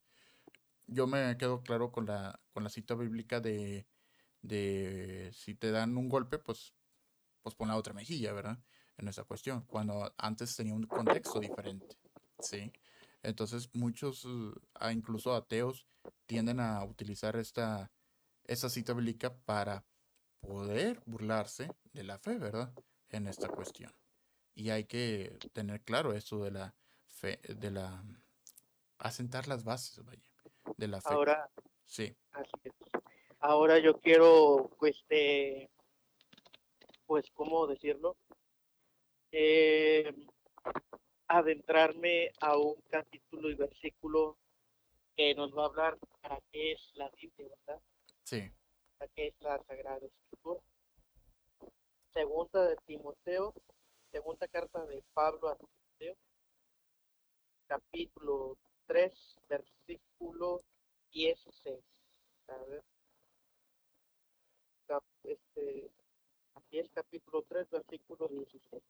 Yo 0.86 1.08
me 1.08 1.36
quedo 1.36 1.62
claro 1.62 1.90
con 1.90 2.06
la, 2.06 2.40
con 2.52 2.62
la 2.62 2.70
cita 2.70 2.94
bíblica 2.94 3.40
de, 3.40 3.88
de 4.42 5.32
si 5.34 5.56
te 5.56 5.72
dan 5.72 5.96
un 5.96 6.08
golpe, 6.08 6.38
pues, 6.38 6.74
pues 7.42 7.56
pon 7.56 7.66
la 7.66 7.76
otra 7.76 7.94
mejilla, 7.94 8.32
¿verdad? 8.32 8.60
En 8.96 9.08
esa 9.08 9.24
cuestión, 9.24 9.62
cuando 9.62 10.14
antes 10.18 10.54
tenía 10.54 10.74
un 10.74 10.86
contexto 10.86 11.40
diferente, 11.40 11.96
¿sí? 12.38 12.72
Entonces 13.24 13.70
muchos, 13.74 14.24
uh, 14.26 14.54
incluso 14.92 15.34
ateos, 15.34 15.88
tienden 16.26 16.60
a 16.60 16.84
utilizar 16.84 17.34
esta, 17.34 17.90
esta 18.44 18.68
cita 18.68 18.92
bíblica 18.92 19.36
para 19.36 19.84
poder 20.38 21.02
burlarse 21.06 21.72
de 21.92 22.04
la 22.04 22.18
fe, 22.20 22.38
¿verdad? 22.38 22.72
En 23.08 23.26
esta 23.26 23.48
cuestión. 23.48 23.90
Y 24.54 24.70
hay 24.70 24.84
que 24.84 25.36
tener 25.52 25.80
claro 25.82 26.12
esto 26.12 26.42
de 26.44 26.50
la 26.52 26.74
fe, 27.08 27.40
de 27.48 27.70
la 27.70 28.04
asentar 28.98 29.48
las 29.48 29.64
bases, 29.64 30.04
vaya, 30.04 30.30
de 30.76 30.88
la 30.88 31.00
fe. 31.00 31.12
Ahora, 31.12 31.50
sí. 31.84 32.16
Ahora 33.40 33.78
yo 33.78 34.00
quiero, 34.00 34.70
pues, 34.78 34.96
este, 34.96 35.70
pues, 37.06 37.26
¿cómo 37.34 37.66
decirlo? 37.66 38.16
Eh, 39.32 40.14
adentrarme 41.26 42.30
a 42.40 42.56
un 42.56 42.76
capítulo 42.88 43.50
y 43.50 43.54
versículo 43.54 44.38
que 45.16 45.34
nos 45.34 45.56
va 45.56 45.64
a 45.64 45.66
hablar 45.66 45.98
para 46.22 46.40
qué 46.52 46.72
es 46.72 46.90
la 46.94 47.10
Biblia, 47.10 47.48
¿verdad? 47.66 47.82
Sí. 48.22 48.50
Para 48.98 49.10
qué 49.14 49.28
es 49.28 49.34
la 49.40 49.62
Sagrada 49.64 50.06
Escritura. 50.06 50.60
Segunda 52.12 52.68
de 52.68 52.76
Timoteo 52.86 53.52
segunda 54.14 54.46
carta 54.46 54.86
de 54.86 55.02
Pablo 55.12 55.48
a 55.48 55.56
Timoteo, 55.56 56.16
capítulo 57.66 58.56
3, 58.86 59.12
versículo 59.48 60.62
16. 61.10 61.84
A 62.46 62.56
ver. 62.68 62.84
Este, 65.24 65.90
aquí 66.54 66.78
es 66.78 66.88
capítulo 66.90 67.42
3, 67.48 67.68
versículo 67.70 68.28
16. 68.28 68.80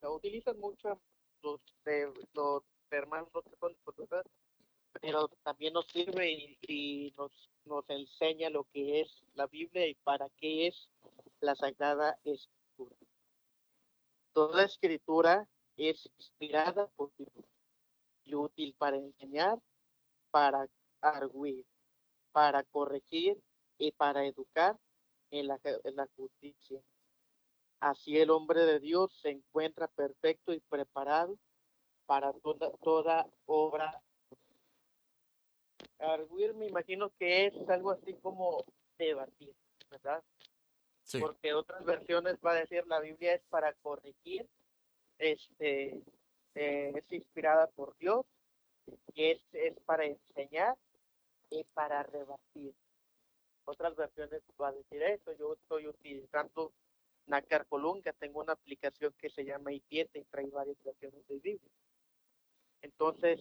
La 0.00 0.08
utilizan 0.08 0.58
mucho 0.58 0.98
los, 1.42 1.60
los 2.32 2.62
hermanos 2.90 3.28
¿verdad? 3.98 4.24
pero 5.02 5.28
también 5.42 5.74
nos 5.74 5.86
sirve 5.88 6.32
y, 6.32 6.58
y, 6.62 7.14
nos, 7.18 7.50
nos 7.66 7.84
enseña 7.90 8.48
lo 8.48 8.64
que 8.72 9.02
es 9.02 9.22
la 9.34 9.46
Biblia 9.48 9.86
y 9.86 9.94
para 9.96 10.30
qué 10.30 10.68
es 10.68 10.88
la 11.40 11.54
Sagrada 11.56 12.16
Escritura. 12.24 12.96
Toda 14.32 14.64
escritura 14.64 15.46
es 15.76 16.08
inspirada 16.18 16.86
por 16.96 17.12
Dios 17.16 17.30
y 18.24 18.34
útil 18.34 18.74
para 18.78 18.96
enseñar, 18.96 19.58
para 20.30 20.66
arguir, 21.00 21.66
para 22.32 22.62
corregir 22.64 23.38
y 23.78 23.92
para 23.92 24.24
educar 24.24 24.78
en 25.30 25.48
la, 25.48 26.08
justicia. 26.16 26.80
Así 27.80 28.18
el 28.18 28.30
hombre 28.30 28.64
de 28.64 28.80
Dios 28.80 29.12
se 29.20 29.30
encuentra 29.30 29.88
perfecto 29.88 30.52
y 30.52 30.60
preparado 30.60 31.36
para 32.06 32.32
toda, 32.32 32.70
toda 32.82 33.26
obra. 33.46 34.02
Arguir 35.98 36.54
me 36.54 36.66
imagino 36.66 37.10
que 37.18 37.46
es 37.46 37.68
algo 37.68 37.90
así 37.90 38.14
como 38.14 38.64
debatir, 38.98 39.54
¿verdad? 39.90 40.22
Porque 41.20 41.52
otras 41.54 41.84
versiones 41.84 42.38
va 42.44 42.52
a 42.52 42.60
decir 42.60 42.86
la 42.86 43.00
Biblia 43.00 43.34
es 43.34 43.42
para 43.48 43.72
corregir, 43.74 44.48
este, 45.18 46.02
eh, 46.54 46.92
es 46.94 47.12
inspirada 47.12 47.66
por 47.68 47.96
Dios, 47.98 48.24
y 49.14 49.30
es, 49.30 49.40
es 49.52 49.78
para 49.80 50.04
enseñar 50.04 50.76
y 51.50 51.64
para 51.74 52.02
rebatir. 52.02 52.74
Otras 53.64 53.94
versiones 53.94 54.42
va 54.60 54.68
a 54.68 54.72
decir 54.72 55.02
eso. 55.02 55.32
Yo 55.34 55.52
estoy 55.54 55.86
utilizando 55.86 56.72
Nacar 57.26 57.66
Colunga, 57.66 58.12
tengo 58.12 58.40
una 58.40 58.54
aplicación 58.54 59.12
que 59.18 59.30
se 59.30 59.44
llama 59.44 59.72
i 59.72 59.82
y 59.90 60.04
trae 60.24 60.50
varias 60.50 60.82
versiones 60.82 61.26
de 61.28 61.38
Biblia. 61.38 61.70
Entonces, 62.80 63.40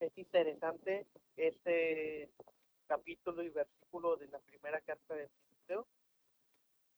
es 0.00 0.16
interesante 0.16 1.06
este 1.36 2.30
capítulo 2.86 3.42
y 3.42 3.50
versículo 3.50 4.16
de 4.16 4.28
la 4.28 4.38
primera 4.40 4.80
carta 4.80 5.14
de 5.14 5.28
Timoteo. 5.28 5.86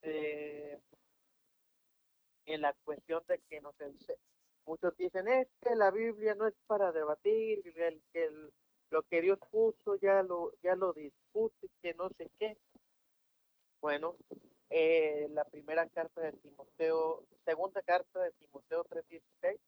Eh, 0.04 0.78
en 2.46 2.60
la 2.60 2.74
cuestión 2.84 3.22
de 3.26 3.38
que 3.48 3.60
nos 3.60 3.74
muchos 4.66 4.96
dicen 4.96 5.28
es 5.28 5.48
que 5.62 5.74
la 5.74 5.90
Biblia 5.90 6.34
no 6.34 6.46
es 6.46 6.54
para 6.66 6.92
debatir, 6.92 7.62
el, 7.76 8.02
el, 8.12 8.52
lo 8.90 9.02
que 9.02 9.22
Dios 9.22 9.38
puso 9.50 9.96
ya 9.96 10.22
lo 10.22 10.52
ya 10.62 10.76
lo 10.76 10.92
discute, 10.92 11.68
que 11.82 11.94
no 11.94 12.10
sé 12.10 12.30
qué. 12.38 12.56
Bueno, 13.80 14.16
eh, 14.70 15.26
la 15.30 15.44
primera 15.44 15.88
carta 15.88 16.20
de 16.20 16.32
Timoteo, 16.32 17.24
segunda 17.44 17.82
carta 17.82 18.20
de 18.20 18.32
Timoteo 18.32 18.84
3:16 18.84 19.58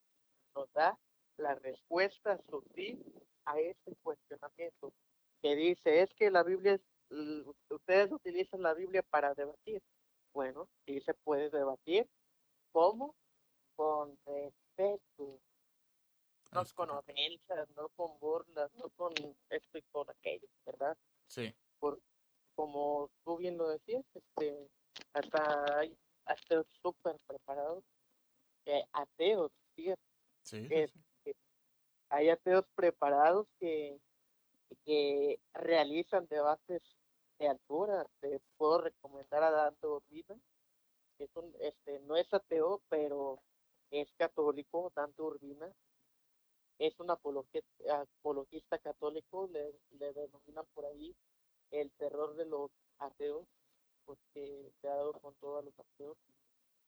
nos 0.55 0.73
da 0.73 0.99
la 1.39 1.55
respuesta 1.55 2.39
sutil 2.51 3.05
a 3.45 3.59
este 3.61 3.95
cuestionamiento 4.03 4.93
que 5.43 5.55
dice 5.55 6.03
es 6.03 6.13
que 6.15 6.31
la 6.31 6.43
Biblia 6.43 6.75
es, 6.75 6.81
ustedes 7.69 8.11
utilizan 8.11 8.63
la 8.63 8.75
Biblia 8.75 9.03
para 9.03 9.35
debatir. 9.35 9.83
Bueno, 10.37 10.69
sí 10.85 11.01
se 11.01 11.15
puede 11.15 11.49
debatir. 11.49 12.07
¿Cómo? 12.71 13.15
Con 13.75 14.19
respeto. 14.27 15.41
No 16.53 16.63
con 16.75 16.91
ofensas, 16.91 17.71
no 17.75 17.89
con 17.97 18.19
burlas, 18.19 18.71
no 18.75 18.91
con 18.91 19.15
esto 19.49 19.79
y 19.79 19.83
con 19.91 20.11
aquello, 20.11 20.47
¿verdad? 20.67 20.95
Sí. 21.27 21.55
Por, 21.79 22.03
como 22.55 23.11
tú 23.25 23.39
bien 23.39 23.57
lo 23.57 23.71
decías, 23.71 24.05
este, 24.13 24.69
hasta 25.15 25.79
hay 25.79 25.97
ateos 26.27 26.67
súper 26.83 27.19
preparados, 27.27 27.83
que 28.63 28.85
ateos, 28.93 29.53
Sí, 30.43 30.69
hay 32.11 32.29
ateos 32.29 32.67
preparados 32.75 33.49
que, 33.59 33.99
que 34.85 35.41
realizan 35.55 36.27
debates 36.29 36.83
de 37.39 37.49
altura. 37.49 38.07
Te 38.21 38.41
puedo 38.57 38.81
recomendar 38.81 39.43
a 39.43 39.51
Dante 39.51 39.87
Urbina, 39.87 40.37
que 41.17 41.25
es 41.25 41.37
un, 41.37 41.55
este, 41.61 42.01
no 42.01 42.17
es 42.17 42.33
ateo, 42.33 42.81
pero 42.89 43.41
es 43.91 44.13
católico, 44.17 44.93
Dante 44.95 45.23
Urbina. 45.23 45.73
Es 46.79 46.99
un 47.01 47.11
apologista 47.11 48.79
católico, 48.79 49.49
le, 49.51 49.75
le 49.99 50.13
denominan 50.13 50.67
por 50.75 50.85
ahí 50.85 51.17
el 51.71 51.91
terror 51.93 52.35
de 52.37 52.45
los 52.45 52.71
ateos, 52.99 53.47
porque 54.05 54.71
se 54.81 54.89
ha 54.89 54.95
dado 54.95 55.15
con 55.15 55.35
todos 55.37 55.65
los 55.65 55.79
ateos 55.79 56.17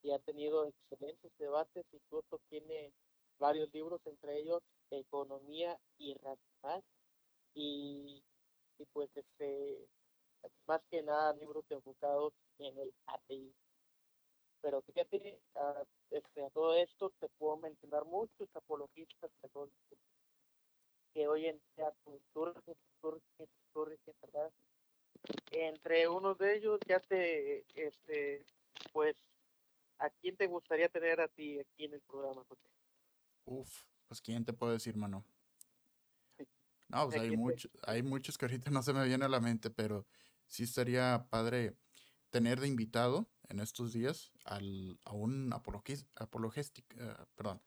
y 0.02 0.12
ha 0.12 0.18
tenido 0.20 0.66
excelentes 0.66 1.32
debates, 1.38 1.84
incluso 1.92 2.38
tiene 2.48 2.92
varios 3.38 3.72
libros, 3.72 4.00
entre 4.04 4.38
ellos 4.38 4.62
Economía 4.90 5.78
y 5.98 6.14
Racional, 6.14 6.84
y, 7.54 8.22
y 8.78 8.84
pues 8.92 9.10
este, 9.16 9.88
más 10.66 10.80
que 10.90 11.02
nada 11.02 11.34
libros 11.34 11.64
enfocados 11.70 12.32
en 12.58 12.78
el 12.78 12.92
ateísmo. 13.06 13.54
Pero 14.60 14.82
fíjate, 14.82 15.40
a, 15.54 15.84
este, 16.10 16.44
a 16.44 16.50
todo 16.50 16.74
esto 16.76 17.12
te 17.20 17.28
puedo 17.38 17.56
mencionar 17.58 18.04
muchos 18.04 18.48
apologistas 18.54 19.30
que 21.14 21.26
hoy 21.26 21.46
en 21.46 21.60
día 21.76 21.92
surgen, 22.32 22.76
surgen, 23.00 23.48
surgen, 23.72 24.14
¿verdad? 24.22 24.52
Entre 25.52 26.08
uno 26.08 26.34
de 26.34 26.56
ellos 26.56 26.78
ya 26.86 27.00
te, 27.00 27.64
este, 27.74 28.44
pues, 28.92 29.16
¿a 29.98 30.10
quién 30.10 30.36
te 30.36 30.46
gustaría 30.46 30.88
tener 30.88 31.20
a 31.20 31.28
ti 31.28 31.58
aquí 31.58 31.84
en 31.84 31.94
el 31.94 32.00
programa, 32.02 32.44
José? 32.48 32.68
Uf, 33.46 33.82
pues 34.06 34.20
quién 34.20 34.44
te 34.44 34.52
puedo 34.52 34.72
decir, 34.72 34.96
mano. 34.96 35.24
No, 36.88 37.04
pues 37.06 37.20
hay, 37.20 37.36
muchos, 37.36 37.70
hay 37.82 38.02
muchos 38.02 38.38
que 38.38 38.46
ahorita 38.46 38.70
no 38.70 38.82
se 38.82 38.92
me 38.94 39.04
viene 39.06 39.24
a 39.24 39.28
la 39.28 39.40
mente, 39.40 39.70
pero 39.70 40.06
sí 40.48 40.64
estaría 40.64 41.28
padre 41.30 41.76
tener 42.30 42.60
de 42.60 42.68
invitado 42.68 43.30
en 43.48 43.60
estos 43.60 43.92
días 43.92 44.32
al, 44.44 44.98
a 45.04 45.12
un 45.12 45.52
apologista, 45.52 46.24
uh, 46.24 47.26
perdón, 47.34 47.62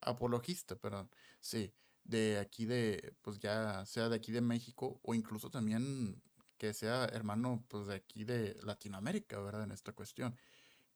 apologista, 0.00 0.76
perdón, 0.76 1.10
sí, 1.40 1.72
de 2.04 2.38
aquí 2.38 2.66
de, 2.66 3.14
pues 3.22 3.38
ya 3.38 3.84
sea 3.86 4.08
de 4.08 4.16
aquí 4.16 4.32
de 4.32 4.40
México 4.40 5.00
o 5.02 5.14
incluso 5.14 5.50
también 5.50 6.22
que 6.56 6.74
sea 6.74 7.04
hermano, 7.04 7.64
pues 7.68 7.86
de 7.86 7.94
aquí 7.94 8.24
de 8.24 8.58
Latinoamérica, 8.62 9.38
¿verdad? 9.40 9.64
En 9.64 9.72
esta 9.72 9.92
cuestión. 9.92 10.36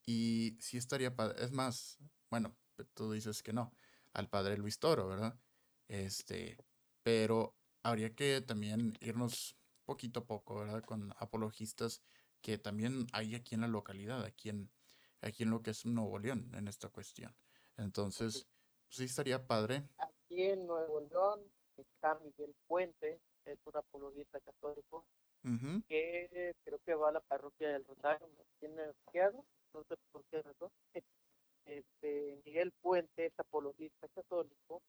Y 0.05 0.59
sí 0.61 0.77
estaría 0.77 1.15
padre, 1.15 1.45
es 1.45 1.53
más, 1.53 1.99
bueno, 2.31 2.57
tú 2.95 3.13
dices 3.13 3.43
que 3.43 3.53
no, 3.53 3.73
al 4.13 4.29
padre 4.29 4.57
Luis 4.57 4.79
Toro, 4.79 5.07
¿verdad? 5.07 5.39
Este, 5.87 6.59
pero 7.03 7.57
habría 7.83 8.15
que 8.15 8.41
también 8.41 8.99
irnos 9.01 9.57
poquito 9.93 10.21
a 10.21 10.25
poco, 10.25 10.61
¿verdad? 10.61 10.83
Con 10.83 11.13
apologistas 11.19 12.03
que 12.41 12.57
también 12.57 13.07
hay 13.13 13.35
aquí 13.35 13.55
en 13.55 13.61
la 13.61 13.69
localidad, 13.69 14.25
aquí 14.25 14.49
en, 14.49 14.71
aquí 15.21 15.43
en 15.43 15.51
lo 15.51 15.61
que 15.61 15.73
es 15.73 15.85
Nuevo 15.85 16.19
León, 16.19 16.51
en 16.55 16.67
esta 16.67 16.89
cuestión. 16.89 17.37
Entonces, 17.77 18.49
sí 18.89 19.05
estaría 19.05 19.47
padre. 19.47 19.87
Aquí 19.99 20.45
en 20.45 20.67
Nuevo 20.67 21.03
León 21.03 21.41
está 21.77 22.19
Miguel 22.25 22.55
Puente, 22.67 23.21
es 23.45 23.59
un 23.67 23.77
apologista 23.77 24.41
católico, 24.41 25.05
que 25.89 26.55
creo 26.65 26.79
que 26.87 26.95
va 26.95 27.11
a 27.11 27.13
la 27.13 27.21
parroquia 27.21 27.69
del 27.69 27.85
Rosario, 27.85 28.27
tiene 28.61 28.83
no 29.75 29.85
sé 29.85 29.95
por 30.11 30.25
qué 30.31 30.43
razón. 30.43 30.71
Este, 31.65 32.43
Miguel 32.45 32.73
Puente 32.81 33.27
es 33.27 33.39
apologista 33.39 34.09
católico. 34.09 34.83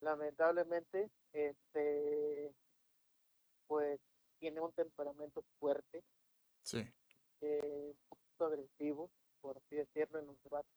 Lamentablemente, 0.00 1.10
este, 1.32 2.54
pues 3.70 4.00
tiene 4.40 4.60
un 4.60 4.72
temperamento 4.72 5.44
fuerte, 5.60 6.02
sí. 6.64 6.84
Eh, 7.40 7.94
un 7.94 8.08
poquito 8.08 8.44
agresivo, 8.46 9.10
por 9.40 9.58
así 9.58 9.76
decirlo, 9.76 10.18
en 10.18 10.26
los 10.26 10.42
debates. 10.42 10.74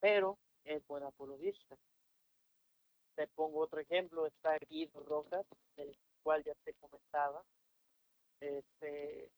Pero 0.00 0.38
es 0.64 0.86
buen 0.86 1.02
apologista. 1.02 1.76
Te 3.14 3.26
pongo 3.26 3.60
otro 3.60 3.78
ejemplo, 3.78 4.26
está 4.26 4.56
Guido 4.70 4.98
Rojas, 5.00 5.44
del 5.76 5.94
cual 6.22 6.42
ya 6.44 6.54
te 6.64 6.72
comentaba. 6.72 7.44
Este, 8.40 9.30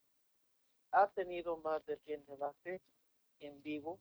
ha 0.91 1.09
tenido 1.09 1.57
más 1.57 1.85
de 1.87 1.97
100 2.05 2.25
debates 2.25 2.81
en 3.41 3.61
vivo 3.61 3.99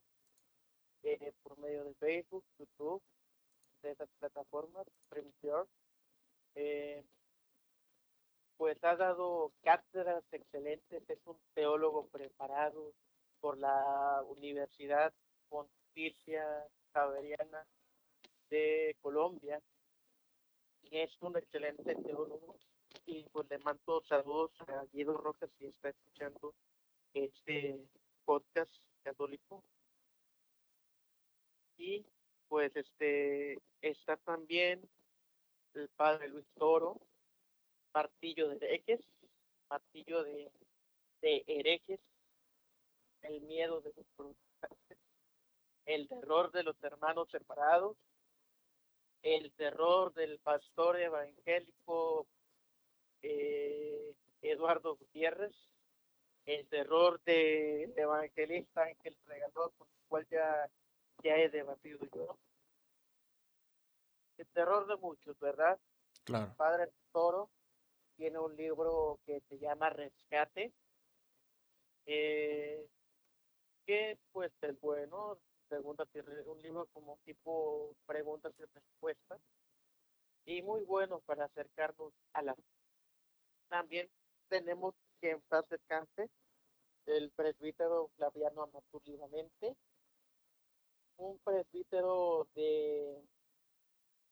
eh, 1.03 1.33
por 1.43 1.59
medio 1.59 1.83
de 1.83 1.95
Facebook, 1.95 2.45
YouTube, 2.57 3.03
de 3.83 3.91
esas 3.91 4.09
plataformas, 4.21 4.87
Premier. 5.09 5.67
Eh, 6.55 7.05
pues 8.59 8.77
ha 8.83 8.97
dado 8.97 9.53
cátedras 9.63 10.25
excelentes, 10.33 11.09
es 11.09 11.27
un 11.27 11.39
teólogo 11.55 12.09
preparado 12.09 12.93
por 13.41 13.57
la 13.57 14.23
Universidad 14.27 15.15
Pontificia 15.49 16.45
Javeriana 16.93 17.65
de 18.51 18.97
Colombia 19.01 19.63
y 20.83 20.99
es 20.99 21.11
un 21.21 21.37
excelente 21.37 21.95
teólogo 21.95 22.57
y 23.07 23.23
pues 23.33 23.49
le 23.49 23.59
mando 23.59 24.03
saludos 24.09 24.51
a 24.67 24.85
Guido 24.93 25.17
Rojas 25.17 25.51
si 25.59 25.67
está 25.67 25.91
escuchando 25.91 26.53
este 27.15 27.81
podcast 28.25 28.71
católico. 29.03 29.63
Y 31.77 32.05
pues 32.49 32.75
este 32.75 33.59
está 33.81 34.17
también 34.17 34.83
el 35.75 35.89
padre 35.91 36.29
Luis 36.29 36.47
Toro, 36.59 37.01
martillo 37.99 38.49
de 38.49 38.57
herejes, 38.65 39.01
martillo 39.69 40.23
de, 40.23 40.53
de 41.21 41.45
herejes, 41.49 41.99
el 43.23 43.41
miedo 43.41 43.81
de 43.81 43.93
los 43.97 44.07
protestantes, 44.17 44.99
el 45.85 46.09
terror 46.09 46.53
de 46.53 46.63
los 46.63 46.77
hermanos 46.85 47.29
separados, 47.29 47.97
el 49.23 49.51
terror 49.55 50.15
del 50.15 50.39
pastor 50.39 51.01
evangélico 51.01 52.29
eh, 53.23 54.15
Eduardo 54.43 54.95
Gutiérrez, 54.95 55.57
el 56.47 56.69
terror 56.69 57.21
del 57.25 57.93
evangelista 57.99 58.85
Ángel 58.85 59.17
Regaló, 59.27 59.73
con 59.77 59.89
el 59.89 60.07
cual 60.07 60.27
ya, 60.31 60.71
ya 61.25 61.37
he 61.37 61.49
debatido 61.49 61.99
yo. 62.15 62.39
El 64.37 64.47
terror 64.47 64.87
de 64.87 64.97
muchos, 64.99 65.37
¿verdad? 65.41 65.81
Claro. 66.23 66.55
Padre 66.57 66.93
Toro 67.11 67.51
tiene 68.19 68.39
un 68.41 68.55
libro 68.57 69.21
que 69.25 69.41
se 69.49 69.59
llama 69.59 69.91
Rescate, 69.91 70.73
eh, 72.05 72.85
que 73.87 74.19
pues 74.33 74.53
es 74.61 74.79
bueno, 74.81 75.39
preguntas 75.69 76.09
un 76.47 76.61
libro 76.61 76.87
como 76.93 77.17
tipo 77.25 77.95
preguntas 78.07 78.53
y 78.59 78.65
respuestas, 78.65 79.41
y 80.45 80.63
muy 80.63 80.83
bueno 80.83 81.21
para 81.21 81.45
acercarnos 81.45 82.13
a 82.33 82.43
la... 82.43 82.57
También 83.69 84.11
tenemos 84.49 84.95
que 85.21 85.31
en 85.31 85.41
paz 85.43 85.65
el 87.07 87.31
presbítero 87.31 88.11
Flaviano 88.17 88.63
Amatur 88.65 89.03
un 91.19 91.39
presbítero 91.45 92.49
de 92.55 93.23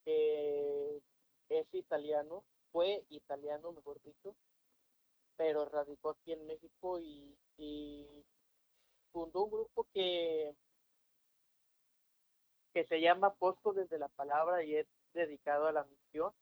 que 0.05 1.01
es 1.49 1.67
italiano, 1.73 2.45
fue 2.77 3.07
italiano, 3.09 3.73
mejor 3.73 4.03
dicho, 4.03 4.37
pero 5.35 5.65
radicó 5.65 6.11
aquí 6.11 6.33
en 6.33 6.47
México 6.47 7.01
y, 7.01 7.35
fundó 9.13 9.45
un 9.45 9.51
grupo 9.51 9.87
que 9.95 10.55
que 12.75 12.85
se 12.85 13.01
llama 13.01 13.29
Apóstoles 13.29 13.89
de 13.89 13.99
la 13.99 14.09
Palabra 14.09 14.63
y 14.63 14.77
es 14.77 14.87
dedicado 15.15 15.67
a 15.67 15.73
la 15.73 15.85
misión. 15.85 16.35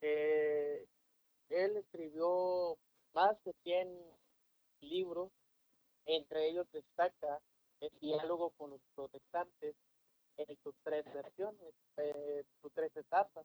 Eh, 0.00 0.86
él 1.50 1.76
escribió 1.76 2.78
más 3.12 3.36
de 3.44 3.52
100 3.64 3.94
libros, 4.80 5.30
entre 6.06 6.48
ellos 6.48 6.66
destaca 6.72 7.42
el 7.80 7.90
diálogo 8.00 8.52
con 8.56 8.70
los 8.70 8.80
protestantes 8.94 9.76
en 10.38 10.56
sus 10.62 10.74
tres 10.82 11.04
versiones, 11.12 11.74
eh, 11.98 12.42
sus 12.62 12.72
tres 12.72 12.96
etapas, 12.96 13.44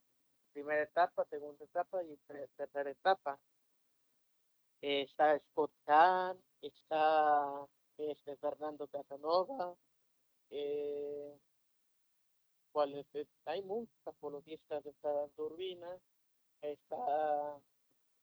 primera 0.53 0.83
etapa, 0.83 1.25
segunda 1.25 1.65
etapa 1.65 2.03
y 2.03 2.15
tercera 2.55 2.89
etapa. 2.89 3.39
está 4.81 5.39
Scott 5.39 5.71
Kahn, 5.85 6.37
está 6.61 7.65
este, 7.97 8.35
Fernando 8.37 8.87
Casanova, 8.87 9.75
eh, 10.49 11.37
hay 13.45 13.61
muchos 13.61 14.07
apologistas, 14.07 14.85
está 14.85 15.27
Turbina, 15.35 15.99
está 16.61 17.59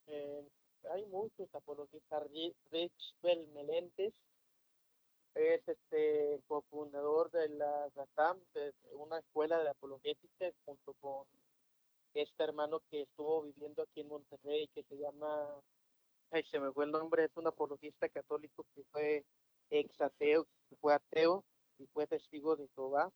eh, 0.07 0.49
hay 0.91 1.05
muchos 1.07 1.55
apologistas, 1.55 2.23
Rich 2.71 3.15
Melentes, 3.23 4.15
es 5.35 5.69
este 5.69 6.41
cofundador 6.49 7.31
de 7.31 7.49
la 7.51 7.89
RATAM, 7.95 8.41
de 8.55 8.75
una 8.93 9.19
escuela 9.19 9.63
de 9.63 9.71
apologética, 9.71 10.51
junto 10.65 10.95
con 10.95 11.27
este 12.15 12.45
hermano 12.45 12.81
que 12.91 13.03
estuvo 13.03 13.43
viviendo 13.43 13.83
aquí 13.83 14.01
en 14.01 14.09
Monterrey, 14.09 14.69
que 14.75 14.83
se 14.85 14.97
llama, 14.97 15.63
ay, 16.31 16.45
se 16.45 16.59
me 16.59 16.73
fue 16.73 16.85
el 16.85 16.91
nombre, 16.91 17.25
es 17.25 17.37
un 17.37 17.47
apologista 17.47 18.09
católico 18.09 18.67
que 18.75 18.83
fue 18.93 19.25
ex 19.71 20.01
ateo, 20.01 20.47
fue 20.81 20.95
ateo 20.95 21.45
y 21.79 21.87
fue 21.87 22.07
testigo 22.07 22.57
de 22.57 22.69
Jehová. 22.75 23.11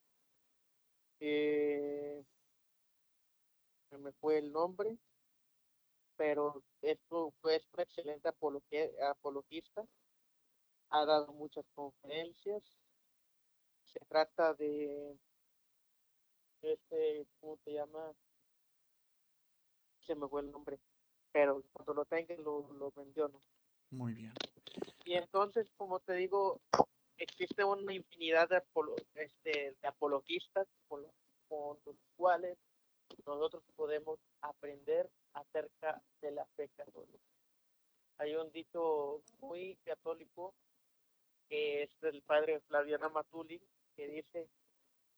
Eh, 1.21 2.25
se 3.91 3.99
me 3.99 4.13
fue 4.13 4.39
el 4.39 4.53
nombre, 4.53 4.99
pero 6.17 6.63
esto 6.83 7.33
fue 7.41 7.61
un 7.73 7.81
excelente 7.81 8.29
apologista, 8.29 9.85
ha 10.91 11.05
dado 11.05 11.33
muchas 11.33 11.65
conferencias, 11.75 12.63
se 13.87 14.01
trata 14.07 14.55
de 14.55 15.17
este, 16.63 17.27
¿cómo 17.41 17.59
se 17.65 17.73
llama? 17.73 18.13
Se 20.07 20.15
me 20.15 20.29
fue 20.29 20.43
el 20.43 20.51
nombre, 20.51 20.79
pero 21.33 21.63
cuando 21.73 21.95
lo 21.95 22.05
tenga 22.05 22.35
lo, 22.37 22.73
lo 22.75 22.93
menciono. 22.97 23.41
Muy 23.91 24.13
bien. 24.13 24.33
Y 25.05 25.15
entonces, 25.15 25.71
como 25.77 26.01
te 26.01 26.15
digo, 26.15 26.61
existe 27.19 27.65
una 27.65 27.93
infinidad 27.93 28.49
de, 28.49 28.63
este, 29.15 29.75
de 29.81 29.89
apologistas 29.89 30.67
con 30.89 31.03
los, 31.03 31.13
con 31.49 31.79
los 31.85 31.97
cuales 32.17 32.59
nosotros 33.27 33.63
podemos 33.77 34.19
aprender 34.41 35.11
acerca 35.35 36.03
de 36.21 36.33
la 36.33 36.45
fe 36.57 36.69
católica. 36.77 37.25
Hay 38.19 38.35
un 38.35 38.51
dicho 38.53 39.23
muy 39.41 39.77
católico 39.85 40.55
que 41.49 41.83
es 41.83 42.01
del 42.01 42.23
padre 42.23 42.61
Flaviana 42.61 43.09
Matuli, 43.09 43.61
que 43.97 44.09
dice 44.09 44.49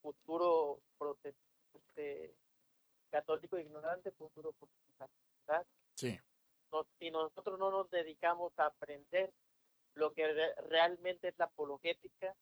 futuro 0.03 0.81
este, 1.75 2.35
católico 3.11 3.59
ignorante, 3.59 4.11
futuro 4.13 4.53
protestante. 4.53 5.71
Sí. 5.95 6.19
si 6.99 7.11
nosotros 7.11 7.59
no 7.59 7.71
nos 7.71 7.91
dedicamos 7.91 8.53
a 8.59 8.67
aprender 8.67 9.33
lo 9.95 10.13
que 10.13 10.27
realmente 10.69 11.29
es 11.29 11.39
la 11.39 11.47
apologética, 11.47 12.35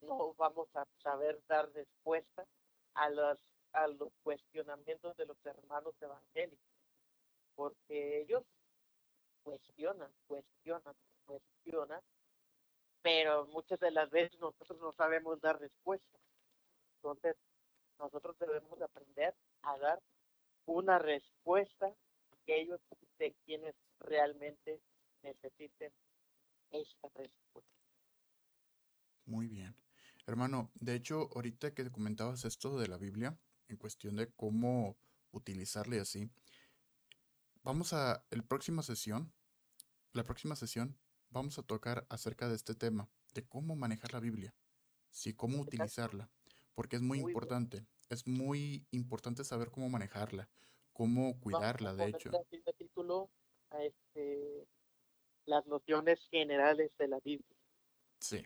no 0.00 0.34
vamos 0.34 0.68
a 0.74 0.86
saber 1.02 1.40
dar 1.46 1.70
respuesta 1.72 2.46
a 2.94 3.10
los, 3.10 3.38
a 3.72 3.86
los 3.86 4.12
cuestionamientos 4.22 5.16
de 5.16 5.26
los 5.26 5.36
hermanos 5.44 5.94
evangélicos, 6.00 6.66
porque 7.54 8.22
ellos 8.22 8.42
cuestionan, 9.42 10.10
cuestionan, 10.26 10.94
cuestionan, 11.26 12.00
pero 13.02 13.46
muchas 13.46 13.78
de 13.80 13.90
las 13.90 14.10
veces 14.10 14.38
nosotros 14.40 14.78
no 14.80 14.92
sabemos 14.92 15.40
dar 15.40 15.60
respuesta. 15.60 16.18
Entonces, 16.96 17.36
nosotros 17.98 18.36
debemos 18.38 18.80
aprender 18.80 19.34
a 19.62 19.78
dar 19.78 20.02
una 20.66 20.98
respuesta 20.98 21.94
que 22.46 22.60
ellos 22.60 22.80
de 23.18 23.34
quienes 23.44 23.74
realmente 23.98 24.80
necesiten 25.22 25.92
esta 26.70 27.08
respuesta. 27.14 27.70
Muy 29.26 29.46
bien. 29.48 29.76
Hermano, 30.26 30.70
de 30.74 30.94
hecho, 30.94 31.28
ahorita 31.34 31.74
que 31.74 31.90
comentabas 31.90 32.44
esto 32.44 32.78
de 32.78 32.88
la 32.88 32.98
Biblia, 32.98 33.38
en 33.68 33.76
cuestión 33.76 34.16
de 34.16 34.28
cómo 34.32 34.96
utilizarla 35.32 35.96
y 35.96 35.98
así, 36.00 36.30
vamos 37.62 37.92
a, 37.92 38.24
la 38.30 38.42
próxima 38.42 38.82
sesión, 38.82 39.32
la 40.12 40.24
próxima 40.24 40.56
sesión, 40.56 40.98
vamos 41.30 41.58
a 41.58 41.62
tocar 41.62 42.06
acerca 42.08 42.48
de 42.48 42.56
este 42.56 42.74
tema, 42.74 43.08
de 43.34 43.46
cómo 43.46 43.76
manejar 43.76 44.12
la 44.12 44.20
Biblia, 44.20 44.54
sí, 45.10 45.34
cómo 45.34 45.60
utilizarla, 45.60 46.30
porque 46.74 46.96
es 46.96 47.02
muy, 47.02 47.18
importante, 47.18 47.86
es 48.10 48.26
muy 48.26 48.86
importante 48.90 49.44
saber 49.44 49.70
cómo 49.70 49.88
manejarla, 49.88 50.48
cómo 50.92 51.38
cuidarla, 51.40 51.94
de 51.94 52.08
hecho. 52.08 52.30
título 52.76 53.30
a 53.70 53.82
este, 53.84 54.66
las 55.46 55.64
nociones 55.66 56.18
generales 56.30 56.90
de 56.98 57.08
la 57.08 57.20
Biblia. 57.20 57.56
Sí, 58.20 58.44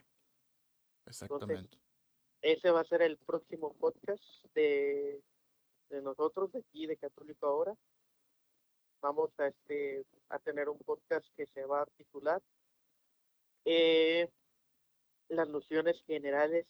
exactamente. 1.05 1.77
ese 2.41 2.69
va 2.69 2.81
a 2.81 2.85
ser 2.85 3.01
el 3.01 3.17
próximo 3.17 3.73
podcast 3.73 4.23
de, 4.53 5.21
de 5.89 6.01
nosotros, 6.01 6.51
de 6.51 6.59
aquí, 6.59 6.85
de 6.85 6.97
Católico 6.97 7.47
Ahora. 7.47 7.75
Vamos 9.01 9.31
a, 9.39 9.47
este, 9.47 10.05
a 10.29 10.39
tener 10.39 10.69
un 10.69 10.79
podcast 10.79 11.25
que 11.35 11.47
se 11.47 11.65
va 11.65 11.81
a 11.81 11.85
titular 11.97 12.41
eh, 13.65 14.29
Las 15.27 15.49
nociones 15.49 16.01
generales 16.05 16.65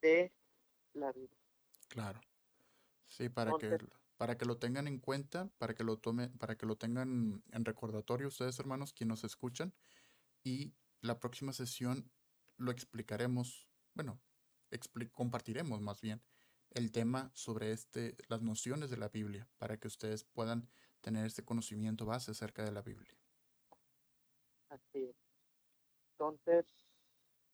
de 0.00 0.32
la 0.94 1.12
Biblia. 1.12 1.38
Claro. 1.88 2.20
Sí, 3.08 3.28
para 3.28 3.52
que 3.58 3.78
para 4.16 4.38
que 4.38 4.46
lo 4.46 4.58
tengan 4.58 4.88
en 4.88 4.98
cuenta, 4.98 5.50
para 5.58 5.74
que 5.74 5.84
lo 5.84 5.98
tomen, 5.98 6.36
para 6.38 6.56
que 6.56 6.66
lo 6.66 6.76
tengan 6.76 7.42
en 7.52 7.64
recordatorio 7.64 8.28
ustedes 8.28 8.58
hermanos 8.58 8.92
quienes 8.92 9.22
nos 9.22 9.24
escuchan 9.24 9.74
y 10.42 10.74
la 11.00 11.20
próxima 11.20 11.52
sesión 11.52 12.10
lo 12.56 12.70
explicaremos, 12.70 13.68
bueno, 13.94 14.18
compartiremos 15.12 15.80
más 15.80 16.00
bien 16.00 16.22
el 16.70 16.90
tema 16.92 17.30
sobre 17.34 17.72
este 17.72 18.16
las 18.28 18.42
nociones 18.42 18.90
de 18.90 18.96
la 18.96 19.08
Biblia 19.08 19.48
para 19.58 19.76
que 19.76 19.88
ustedes 19.88 20.24
puedan 20.24 20.68
tener 21.00 21.26
este 21.26 21.44
conocimiento 21.44 22.06
base 22.06 22.30
acerca 22.30 22.64
de 22.64 22.72
la 22.72 22.82
Biblia. 22.82 23.14
Así 24.68 25.04
es. 25.04 25.16
Entonces, 26.12 26.66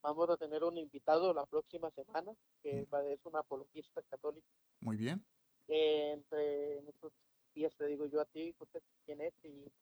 vamos 0.01 0.31
a 0.31 0.37
tener 0.37 0.63
un 0.63 0.79
invitado 0.79 1.35
la 1.35 1.45
próxima 1.45 1.91
semana 1.91 2.33
que 2.63 2.87
mm. 2.91 2.95
es 3.13 3.27
un 3.27 3.37
apologista 3.37 4.01
católico. 4.03 4.47
Muy 4.81 4.97
bien 4.97 5.25
entre 5.69 6.79
estos 6.89 7.13
días 7.55 7.75
te 7.77 7.87
digo 7.87 8.07
yo 8.07 8.21
a 8.21 8.25
ti, 8.27 8.55
usted 8.59 8.83
quién 9.05 9.21
es 9.21 9.35
y, 9.45 9.73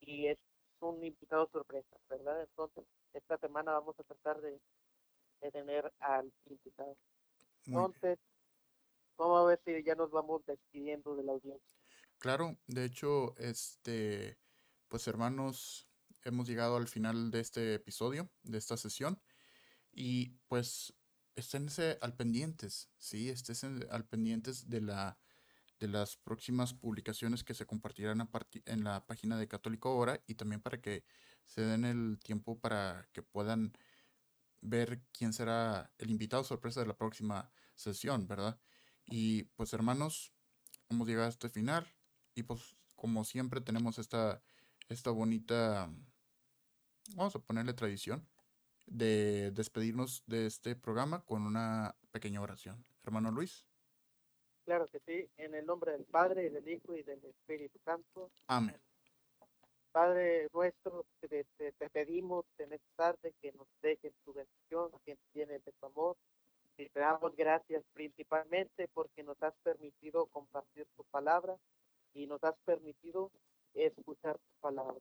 y 0.00 0.26
es 0.28 0.38
un 0.80 1.04
invitado 1.04 1.48
sorpresa, 1.52 1.96
¿verdad? 2.08 2.40
Entonces, 2.42 2.84
esta 3.12 3.36
semana 3.38 3.72
vamos 3.72 3.98
a 3.98 4.04
tratar 4.04 4.40
de, 4.40 4.60
de 5.40 5.50
tener 5.50 5.92
al 6.00 6.32
invitado. 6.46 6.96
Entonces, 7.66 8.18
vamos 9.16 9.42
a 9.42 9.46
ver 9.46 9.60
si 9.64 9.84
ya 9.84 9.94
nos 9.94 10.10
vamos 10.10 10.44
despidiendo 10.46 11.14
de 11.16 11.24
la 11.24 11.32
audiencia. 11.32 11.68
Claro, 12.18 12.56
de 12.66 12.84
hecho, 12.84 13.34
este, 13.36 14.38
pues 14.88 15.06
hermanos, 15.06 15.88
hemos 16.24 16.48
llegado 16.48 16.76
al 16.76 16.88
final 16.88 17.30
de 17.30 17.40
este 17.40 17.74
episodio, 17.74 18.30
de 18.42 18.58
esta 18.58 18.76
sesión, 18.76 19.20
y 19.92 20.30
pues 20.48 20.94
esténse 21.36 21.98
al 22.00 22.14
pendientes, 22.14 22.90
¿sí? 22.98 23.28
Esténse 23.28 23.68
al 23.90 24.04
pendientes 24.06 24.68
de, 24.68 24.80
la, 24.80 25.18
de 25.78 25.88
las 25.88 26.16
próximas 26.16 26.74
publicaciones 26.74 27.44
que 27.44 27.54
se 27.54 27.66
compartirán 27.66 28.28
en 28.66 28.84
la 28.84 29.06
página 29.06 29.38
de 29.38 29.48
Católico 29.48 29.90
Ahora 29.90 30.22
y 30.26 30.34
también 30.34 30.60
para 30.60 30.80
que 30.80 31.04
se 31.46 31.62
den 31.62 31.84
el 31.84 32.18
tiempo 32.18 32.58
para 32.58 33.08
que 33.12 33.22
puedan 33.22 33.72
ver 34.60 35.02
quién 35.12 35.32
será 35.32 35.90
el 35.98 36.10
invitado 36.10 36.44
sorpresa 36.44 36.80
de 36.80 36.86
la 36.86 36.96
próxima 36.96 37.50
sesión, 37.74 38.26
¿verdad? 38.26 38.60
Y 39.06 39.44
pues 39.56 39.72
hermanos, 39.72 40.32
hemos 40.88 41.08
llegado 41.08 41.26
a 41.26 41.30
este 41.30 41.48
final 41.48 41.86
y 42.34 42.42
pues 42.42 42.76
como 42.94 43.24
siempre 43.24 43.60
tenemos 43.60 43.98
esta, 43.98 44.42
esta 44.88 45.10
bonita, 45.10 45.90
vamos 47.14 47.34
a 47.34 47.38
ponerle 47.40 47.72
tradición, 47.72 48.28
de 48.90 49.52
despedirnos 49.52 50.22
de 50.26 50.46
este 50.46 50.76
programa 50.76 51.24
con 51.24 51.46
una 51.46 51.94
pequeña 52.10 52.42
oración. 52.42 52.84
hermano 53.04 53.30
Luis. 53.30 53.64
Claro 54.64 54.86
que 54.88 55.00
sí, 55.00 55.28
en 55.38 55.54
el 55.54 55.64
nombre 55.64 55.92
del 55.92 56.04
Padre, 56.04 56.46
y 56.46 56.48
del 56.50 56.68
Hijo 56.68 56.94
y 56.94 57.02
del 57.02 57.24
Espíritu 57.24 57.78
Santo. 57.84 58.30
Amén. 58.46 58.76
Padre 59.92 60.48
nuestro, 60.52 61.04
te, 61.20 61.44
te, 61.56 61.90
pedimos 61.90 62.44
en 62.58 62.72
esta 62.72 62.94
tarde 62.96 63.34
que 63.40 63.52
nos 63.52 63.66
dejes 63.82 64.12
tu 64.24 64.32
bendición, 64.32 64.90
que 65.04 65.16
tiene 65.32 65.58
de 65.58 65.72
tu 65.72 65.86
amor. 65.86 66.16
Y 66.76 66.88
te 66.88 67.00
damos 67.00 67.34
gracias 67.34 67.82
principalmente 67.92 68.88
porque 68.94 69.22
nos 69.22 69.42
has 69.42 69.54
permitido 69.62 70.26
compartir 70.26 70.86
tu 70.96 71.04
palabra 71.04 71.56
y 72.14 72.26
nos 72.26 72.42
has 72.44 72.56
permitido 72.64 73.30
escuchar 73.74 74.38
tu 74.38 74.60
palabra. 74.60 75.00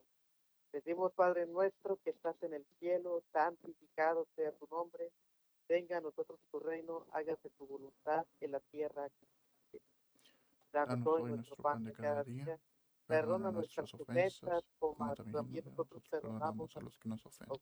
Decimos, 0.72 1.14
Padre 1.14 1.46
nuestro, 1.48 1.98
que 1.98 2.12
estás 2.12 2.42
en 2.44 2.54
el 2.54 2.66
cielo, 2.80 3.22
santificado 3.32 4.28
sea 4.36 4.52
tu 4.54 4.68
nombre, 4.68 5.12
venga 5.68 5.98
a 5.98 6.02
nosotros 6.02 6.40
tu 6.52 6.60
reino, 6.60 7.08
hágase 7.12 7.50
tu 7.58 7.66
voluntad 7.66 8.26
en 8.40 8.52
la 8.52 8.60
tierra. 8.60 9.08
Danos 10.72 11.06
hoy 11.08 11.32
nuestro 11.32 11.56
pan 11.56 11.84
de 11.84 11.94
cada 11.94 12.24
día 12.24 12.60
Perdona 13.10 13.52
nuestras 13.52 13.92
ofensas, 13.96 14.64
como 14.78 15.16
también 15.16 15.66
nosotros 15.66 16.04
perdonamos 16.12 16.78
a 16.78 16.80
los 16.80 16.96
que 17.00 17.10
nos 17.10 17.26
ofenden. 17.26 17.58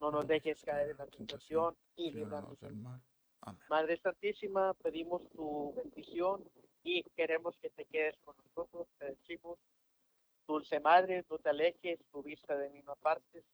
No 0.00 0.10
nos 0.10 0.26
dejes 0.26 0.62
caer 0.62 0.90
en 0.90 0.98
la 0.98 1.06
tentación 1.06 1.74
y 1.96 2.10
líbranos 2.10 2.60
del 2.60 2.76
mal. 2.76 3.00
Amén. 3.40 3.62
Madre 3.70 3.96
Santísima, 3.96 4.74
pedimos 4.74 5.22
tu 5.30 5.72
bendición 5.74 6.44
y 6.82 7.04
queremos 7.16 7.56
que 7.56 7.70
te 7.70 7.86
quedes 7.86 8.18
con 8.22 8.36
nosotros. 8.36 8.86
Te 8.98 9.06
decimos, 9.06 9.58
Dulce 10.46 10.80
Madre, 10.80 11.24
no 11.30 11.38
te 11.38 11.48
alejes, 11.48 11.98
tu 12.12 12.22
vista 12.22 12.56
de 12.56 12.70
mí 12.70 12.82
no 12.82 12.92
apartes. 12.92 13.44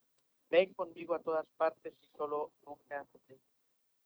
Ven 0.50 0.74
conmigo 0.74 1.14
a 1.14 1.20
todas 1.20 1.46
partes 1.56 1.94
y 2.02 2.16
solo 2.16 2.52
nunca 2.66 3.06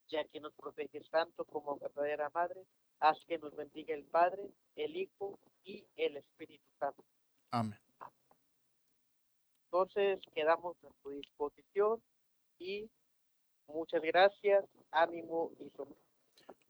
ya 0.09 0.25
que 0.25 0.41
nos 0.41 0.53
proteges 0.55 1.09
tanto 1.11 1.45
como 1.47 1.79
verdadera 1.79 2.31
Madre, 2.35 2.67
haz 3.01 3.19
que 3.27 3.39
nos 3.39 3.55
bendiga 3.57 3.95
el 3.95 4.05
Padre, 4.05 4.51
el 4.77 4.97
Hijo 4.97 5.39
y 5.65 5.87
el 5.97 6.19
Espíritu 6.19 6.65
Santo. 6.79 7.03
Amén. 7.51 7.79
Entonces 9.65 10.21
quedamos 10.35 10.77
a 10.85 10.89
tu 11.03 11.11
disposición 11.11 12.03
y 12.59 12.89
muchas 13.67 14.03
gracias, 14.03 14.65
ánimo 14.91 15.53
y 15.59 15.71
salud. 15.71 15.97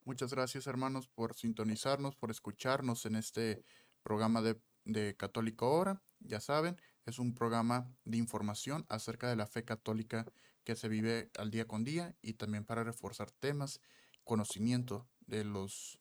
Muchas 0.05 0.33
gracias 0.33 0.67
hermanos 0.67 1.09
por 1.09 1.35
sintonizarnos, 1.35 2.17
por 2.17 2.31
escucharnos 2.31 3.05
en 3.07 3.17
este 3.17 3.65
programa 4.03 4.43
de, 4.43 4.57
de 4.85 5.17
Católico 5.17 5.71
Hora. 5.71 6.03
Ya 6.21 6.41
saben, 6.41 6.81
es 7.07 7.19
un 7.19 7.35
programa 7.35 7.91
de 8.05 8.17
información 8.17 8.87
acerca 8.89 9.29
de 9.29 9.37
la 9.37 9.47
fe 9.47 9.65
católica 9.65 10.27
que 10.65 10.77
se 10.77 10.89
vive 10.89 11.31
al 11.39 11.51
día 11.51 11.67
con 11.67 11.85
día 11.85 12.17
y 12.23 12.35
también 12.35 12.65
para 12.65 12.85
reforzar 12.85 13.31
temas, 13.31 13.81
conocimiento 14.25 15.07
de 15.27 15.45
los 15.45 16.01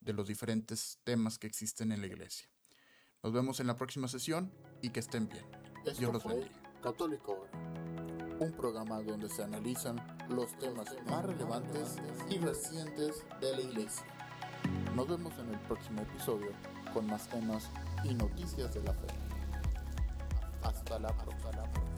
de 0.00 0.12
los 0.12 0.26
diferentes 0.26 0.98
temas 1.04 1.38
que 1.38 1.46
existen 1.46 1.92
en 1.92 2.00
la 2.00 2.08
iglesia. 2.08 2.48
Nos 3.22 3.32
vemos 3.32 3.60
en 3.60 3.68
la 3.68 3.76
próxima 3.76 4.08
sesión 4.08 4.52
y 4.82 4.90
que 4.90 4.98
estén 4.98 5.28
bien. 5.28 5.46
Dios 5.96 6.12
los 6.12 6.24
bendiga. 6.24 6.50
Católico 6.82 7.46
un 8.42 8.52
programa 8.52 9.00
donde 9.02 9.28
se 9.28 9.44
analizan 9.44 9.96
los 10.28 10.58
temas 10.58 10.88
más 11.06 11.24
relevantes 11.24 11.96
y 12.28 12.38
recientes 12.38 13.24
de 13.40 13.56
la 13.56 13.60
iglesia. 13.60 14.04
Nos 14.96 15.06
vemos 15.06 15.32
en 15.38 15.54
el 15.54 15.60
próximo 15.60 16.02
episodio 16.02 16.50
con 16.92 17.06
más 17.06 17.28
temas 17.28 17.68
y 18.04 18.14
noticias 18.14 18.72
de 18.74 18.82
la 18.82 18.92
fe. 18.92 19.06
Hasta 20.62 20.98
la 20.98 21.08
próxima. 21.08 21.91